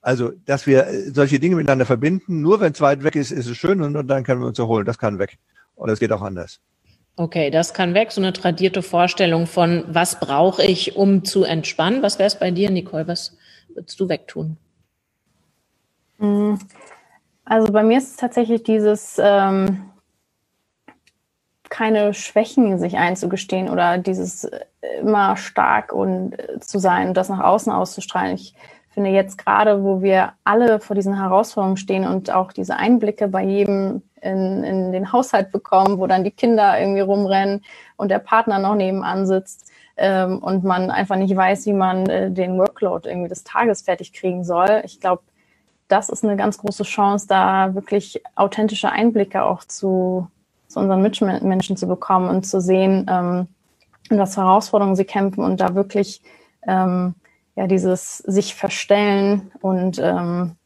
[0.00, 3.56] also, dass wir solche Dinge miteinander verbinden, nur wenn es weit weg ist, ist es
[3.56, 4.86] schön und, und dann können wir uns erholen.
[4.86, 5.38] Das kann weg.
[5.74, 6.60] Und das geht auch anders.
[7.16, 8.12] Okay, das kann weg.
[8.12, 12.02] So eine tradierte Vorstellung von, was brauche ich, um zu entspannen.
[12.02, 13.06] Was wäre es bei dir, Nicole?
[13.08, 13.36] Was
[13.74, 14.56] würdest du wegtun?
[16.18, 16.58] Mhm.
[17.44, 19.90] Also bei mir ist es tatsächlich dieses ähm,
[21.70, 24.64] keine Schwächen sich einzugestehen oder dieses äh,
[25.00, 28.34] immer stark und äh, zu sein und das nach außen auszustrahlen.
[28.34, 28.54] Ich
[28.90, 33.44] finde jetzt gerade, wo wir alle vor diesen Herausforderungen stehen und auch diese Einblicke bei
[33.44, 37.64] jedem in, in den Haushalt bekommen, wo dann die Kinder irgendwie rumrennen
[37.96, 42.30] und der Partner noch nebenan sitzt ähm, und man einfach nicht weiß, wie man äh,
[42.30, 44.82] den Workload irgendwie des Tages fertig kriegen soll.
[44.84, 45.22] Ich glaube,
[45.88, 50.28] das ist eine ganz große Chance, da wirklich authentische Einblicke auch zu,
[50.68, 53.48] zu unseren Mitmenschen zu bekommen und zu sehen, ähm,
[54.10, 56.22] in was Herausforderungen sie kämpfen und da wirklich
[56.66, 57.14] ähm,
[57.56, 60.56] ja dieses sich verstellen und ähm,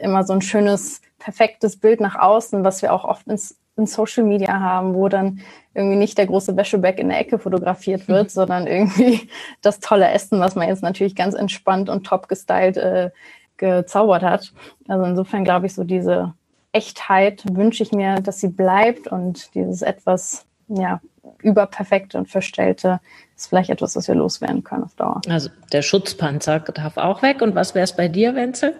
[0.00, 4.24] immer so ein schönes, perfektes Bild nach außen, was wir auch oft ins, in Social
[4.24, 5.40] Media haben, wo dann
[5.74, 8.30] irgendwie nicht der große Wäscheberg in der Ecke fotografiert wird, mhm.
[8.30, 9.28] sondern irgendwie
[9.62, 13.10] das tolle Essen, was man jetzt natürlich ganz entspannt und top gestylt äh,
[13.58, 14.52] gezaubert hat.
[14.86, 16.34] Also insofern glaube ich, so diese
[16.72, 21.00] Echtheit wünsche ich mir, dass sie bleibt und dieses etwas ja,
[21.42, 23.00] überperfekte und verstellte
[23.36, 25.20] ist vielleicht etwas, was wir loswerden können auf Dauer.
[25.28, 27.40] Also der Schutzpanzer darf auch weg.
[27.40, 28.74] Und was wäre es bei dir, Wenzel?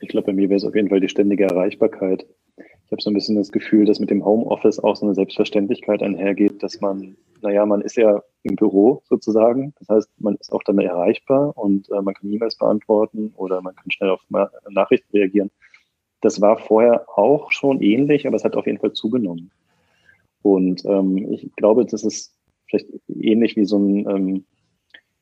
[0.00, 2.26] Ich glaube, bei mir wäre es auf jeden Fall die ständige Erreichbarkeit.
[2.56, 6.02] Ich habe so ein bisschen das Gefühl, dass mit dem Homeoffice auch so eine Selbstverständlichkeit
[6.02, 9.74] einhergeht, dass man, naja, man ist ja im Büro sozusagen.
[9.78, 13.74] Das heißt, man ist auch dann erreichbar und äh, man kann E-Mails beantworten oder man
[13.74, 14.24] kann schnell auf
[14.68, 15.50] Nachrichten reagieren.
[16.20, 19.50] Das war vorher auch schon ähnlich, aber es hat auf jeden Fall zugenommen.
[20.42, 22.34] Und ähm, ich glaube, das ist
[22.66, 24.44] vielleicht ähnlich wie so ein, ähm,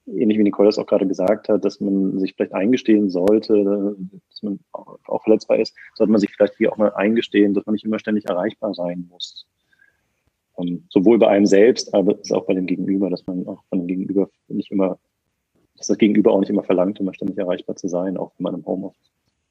[0.06, 3.96] ähnlich wie Nicole das auch gerade gesagt hat, dass man sich vielleicht eingestehen sollte,
[4.28, 7.66] dass man auch, auch verletzbar ist, sollte man sich vielleicht hier auch mal eingestehen, dass
[7.66, 9.46] man nicht immer ständig erreichbar sein muss.
[10.58, 13.86] Ähm, sowohl bei einem selbst, aber auch bei dem Gegenüber, dass man auch von dem
[13.86, 14.98] Gegenüber nicht immer,
[15.76, 18.66] dass das Gegenüber auch nicht immer verlangt, immer ständig erreichbar zu sein, auch in meinem
[18.66, 19.10] Homeoffice.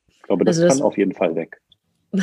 [0.10, 1.62] Ich glaube, das, also das kann auf jeden Fall weg.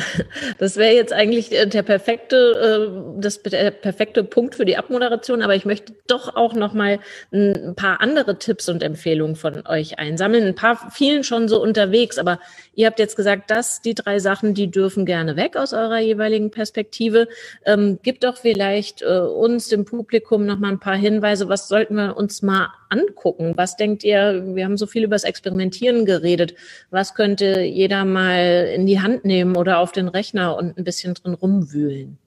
[0.57, 5.55] Das wäre jetzt eigentlich der perfekte, äh, das, der perfekte Punkt für die Abmoderation, aber
[5.55, 6.99] ich möchte doch auch noch mal
[7.31, 10.45] ein paar andere Tipps und Empfehlungen von euch einsammeln.
[10.45, 12.39] Ein paar vielen schon so unterwegs, aber
[12.73, 16.51] ihr habt jetzt gesagt, dass die drei Sachen, die dürfen gerne weg aus eurer jeweiligen
[16.51, 17.27] Perspektive.
[17.65, 21.49] Ähm, gibt doch vielleicht äh, uns, dem Publikum, noch mal ein paar Hinweise.
[21.49, 23.53] Was sollten wir uns mal angucken?
[23.55, 24.43] Was denkt ihr?
[24.55, 26.55] Wir haben so viel über das Experimentieren geredet.
[26.91, 31.13] Was könnte jeder mal in die Hand nehmen oder auf den Rechner und ein bisschen
[31.13, 32.17] drin rumwühlen?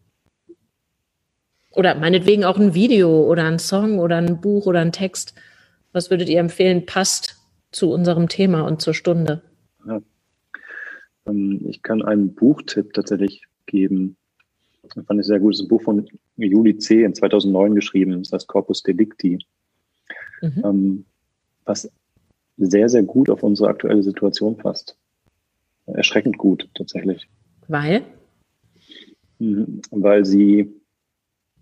[1.71, 5.35] Oder meinetwegen auch ein Video oder ein Song oder ein Buch oder ein Text.
[5.93, 7.37] Was würdet ihr empfehlen, passt
[7.71, 9.43] zu unserem Thema und zur Stunde?
[9.87, 10.01] Ja.
[11.27, 14.17] Ähm, ich kann einen Buchtipp tatsächlich geben.
[14.83, 15.55] Das fand ich sehr gut.
[15.55, 17.05] Das ist ein Buch von Juli C.
[17.05, 18.23] in 2009 geschrieben.
[18.23, 19.39] Das heißt Corpus Delicti
[20.41, 20.63] mhm.
[20.65, 21.05] ähm,
[21.65, 21.91] was
[22.57, 24.97] sehr, sehr gut auf unsere aktuelle Situation passt.
[25.87, 27.29] Erschreckend gut, tatsächlich.
[27.69, 28.05] Weil?
[29.39, 30.75] Mhm, weil sie,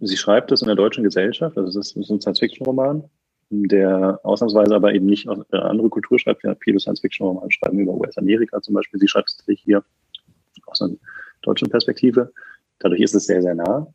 [0.00, 3.04] sie schreibt es in der deutschen Gesellschaft, also es ist ein Science-Fiction-Roman,
[3.50, 6.42] der ausnahmsweise aber eben nicht aus einer anderen Kultur schreibt.
[6.42, 8.98] Ja, viele Science-Fiction-Romane schreiben über US-Amerika zum Beispiel.
[8.98, 9.84] Sie schreibt es hier
[10.66, 10.94] aus einer
[11.42, 12.32] deutschen Perspektive.
[12.78, 13.92] Dadurch ist es sehr, sehr nah.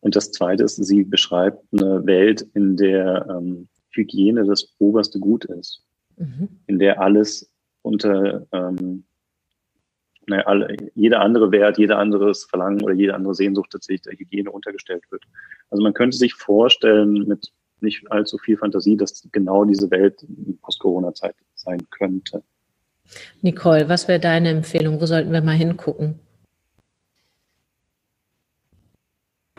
[0.00, 5.44] Und das Zweite ist, sie beschreibt eine Welt, in der ähm, Hygiene das oberste Gut
[5.46, 5.82] ist,
[6.16, 6.48] mhm.
[6.66, 7.50] in der alles
[7.82, 9.04] unter ähm,
[10.30, 14.50] naja, alle, jeder andere Wert, jeder anderes Verlangen oder jede andere Sehnsucht tatsächlich der Hygiene
[14.50, 15.24] untergestellt wird.
[15.70, 20.58] Also man könnte sich vorstellen, mit nicht allzu viel Fantasie, dass genau diese Welt in
[20.58, 22.42] Post-Corona-Zeit sein könnte.
[23.42, 25.00] Nicole, was wäre deine Empfehlung?
[25.00, 26.20] Wo sollten wir mal hingucken?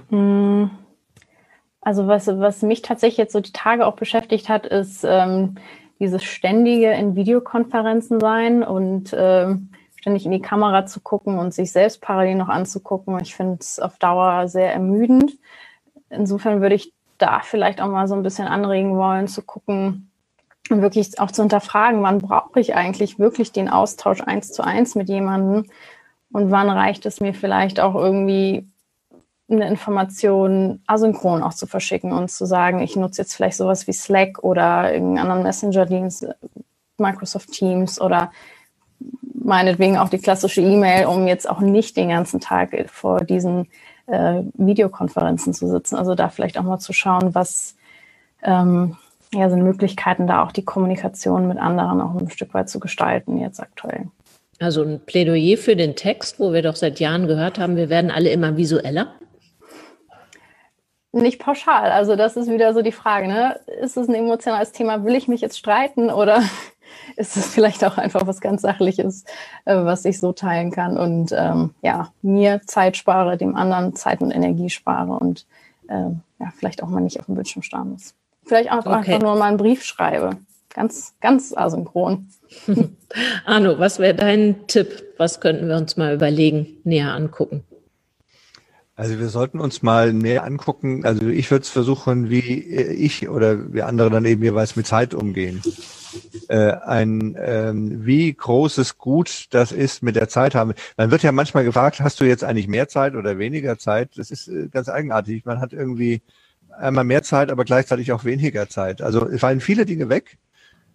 [0.10, 0.70] Hm.
[1.82, 5.56] Also was, was mich tatsächlich jetzt so die Tage auch beschäftigt hat, ist ähm,
[6.00, 9.72] dieses ständige in Videokonferenzen sein und ähm,
[10.02, 13.20] ständig in die Kamera zu gucken und sich selbst parallel noch anzugucken.
[13.22, 15.38] Ich finde es auf Dauer sehr ermüdend.
[16.10, 20.10] Insofern würde ich da vielleicht auch mal so ein bisschen anregen wollen, zu gucken
[20.70, 24.96] und wirklich auch zu hinterfragen, wann brauche ich eigentlich wirklich den Austausch eins zu eins
[24.96, 25.66] mit jemandem
[26.32, 28.68] und wann reicht es mir vielleicht auch irgendwie
[29.50, 33.94] eine Information asynchron auch zu verschicken und zu sagen, ich nutze jetzt vielleicht sowas wie
[33.94, 36.28] Slack oder irgendeinen anderen Messenger-Dienst,
[36.98, 38.32] Microsoft Teams oder
[39.44, 43.68] meinetwegen auch die klassische E-Mail, um jetzt auch nicht den ganzen Tag vor diesen
[44.08, 45.96] äh, Videokonferenzen zu sitzen.
[45.96, 47.76] Also da vielleicht auch mal zu schauen, was
[48.44, 48.98] ähm,
[49.34, 53.38] ja, sind Möglichkeiten, da auch die Kommunikation mit anderen auch ein Stück weit zu gestalten
[53.40, 54.08] jetzt aktuell.
[54.60, 58.12] Also ein Plädoyer für den Text, wo wir doch seit Jahren gehört haben, wir werden
[58.12, 59.16] alle immer visueller.
[61.14, 61.92] Nicht pauschal.
[61.92, 63.60] Also das ist wieder so die Frage, ne?
[63.82, 65.04] Ist es ein emotionales Thema?
[65.04, 66.42] Will ich mich jetzt streiten oder
[67.16, 69.26] ist es vielleicht auch einfach was ganz Sachliches,
[69.66, 74.22] äh, was ich so teilen kann und ähm, ja, mir Zeit spare, dem anderen Zeit
[74.22, 75.46] und Energie spare und
[75.90, 78.14] ähm, ja, vielleicht auch mal nicht auf dem Bildschirm starren muss.
[78.46, 78.90] Vielleicht auch okay.
[78.90, 80.38] einfach nur mal einen Brief schreibe.
[80.74, 82.30] Ganz, ganz asynchron.
[83.46, 85.04] Arno, was wäre dein Tipp?
[85.18, 87.64] Was könnten wir uns mal überlegen, näher angucken?
[88.96, 91.06] Also wir sollten uns mal näher angucken.
[91.06, 95.14] Also ich würde es versuchen, wie ich oder wir andere dann eben jeweils mit Zeit
[95.14, 95.62] umgehen.
[96.48, 100.74] Äh, ein ähm, wie großes Gut das ist mit der Zeit haben.
[100.98, 104.18] Man wird ja manchmal gefragt, hast du jetzt eigentlich mehr Zeit oder weniger Zeit?
[104.18, 105.46] Das ist äh, ganz eigenartig.
[105.46, 106.22] Man hat irgendwie
[106.78, 109.02] einmal mehr Zeit, aber gleichzeitig auch weniger Zeit.
[109.02, 110.38] Also es fallen viele Dinge weg.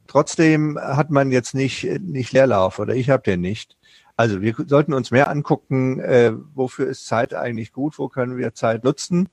[0.07, 3.77] Trotzdem hat man jetzt nicht nicht Leerlauf oder ich habe den nicht.
[4.17, 8.55] Also wir sollten uns mehr angucken, äh, wofür ist Zeit eigentlich gut, wo können wir
[8.55, 9.29] Zeit nutzen,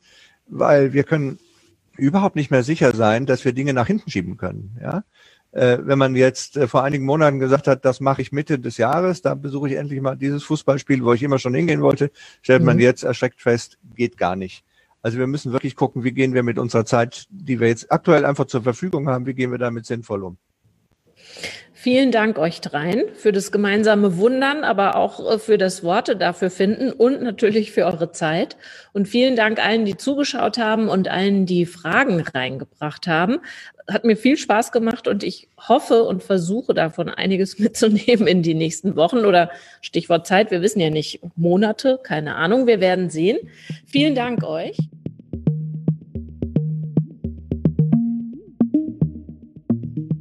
[0.47, 1.39] weil wir können
[1.97, 4.77] überhaupt nicht mehr sicher sein, dass wir Dinge nach hinten schieben können.
[4.81, 5.03] Ja?
[5.53, 8.77] Äh, wenn man jetzt äh, vor einigen Monaten gesagt hat, das mache ich Mitte des
[8.77, 12.61] Jahres, da besuche ich endlich mal dieses Fußballspiel, wo ich immer schon hingehen wollte, stellt
[12.61, 12.65] mhm.
[12.65, 14.65] man jetzt erschreckt fest, geht gar nicht.
[15.03, 18.25] Also wir müssen wirklich gucken, wie gehen wir mit unserer Zeit, die wir jetzt aktuell
[18.25, 20.37] einfach zur Verfügung haben, wie gehen wir damit sinnvoll um.
[21.83, 26.49] Vielen Dank euch dreien für das gemeinsame Wundern, aber auch äh, für das Worte dafür
[26.49, 28.55] finden und natürlich für eure Zeit.
[28.93, 33.39] Und vielen Dank allen, die zugeschaut haben und allen, die Fragen reingebracht haben.
[33.91, 38.53] Hat mir viel Spaß gemacht und ich hoffe und versuche davon einiges mitzunehmen in die
[38.53, 40.51] nächsten Wochen oder Stichwort Zeit.
[40.51, 42.65] Wir wissen ja nicht Monate, keine Ahnung.
[42.65, 43.39] Wir werden sehen.
[43.85, 44.77] Vielen Dank euch.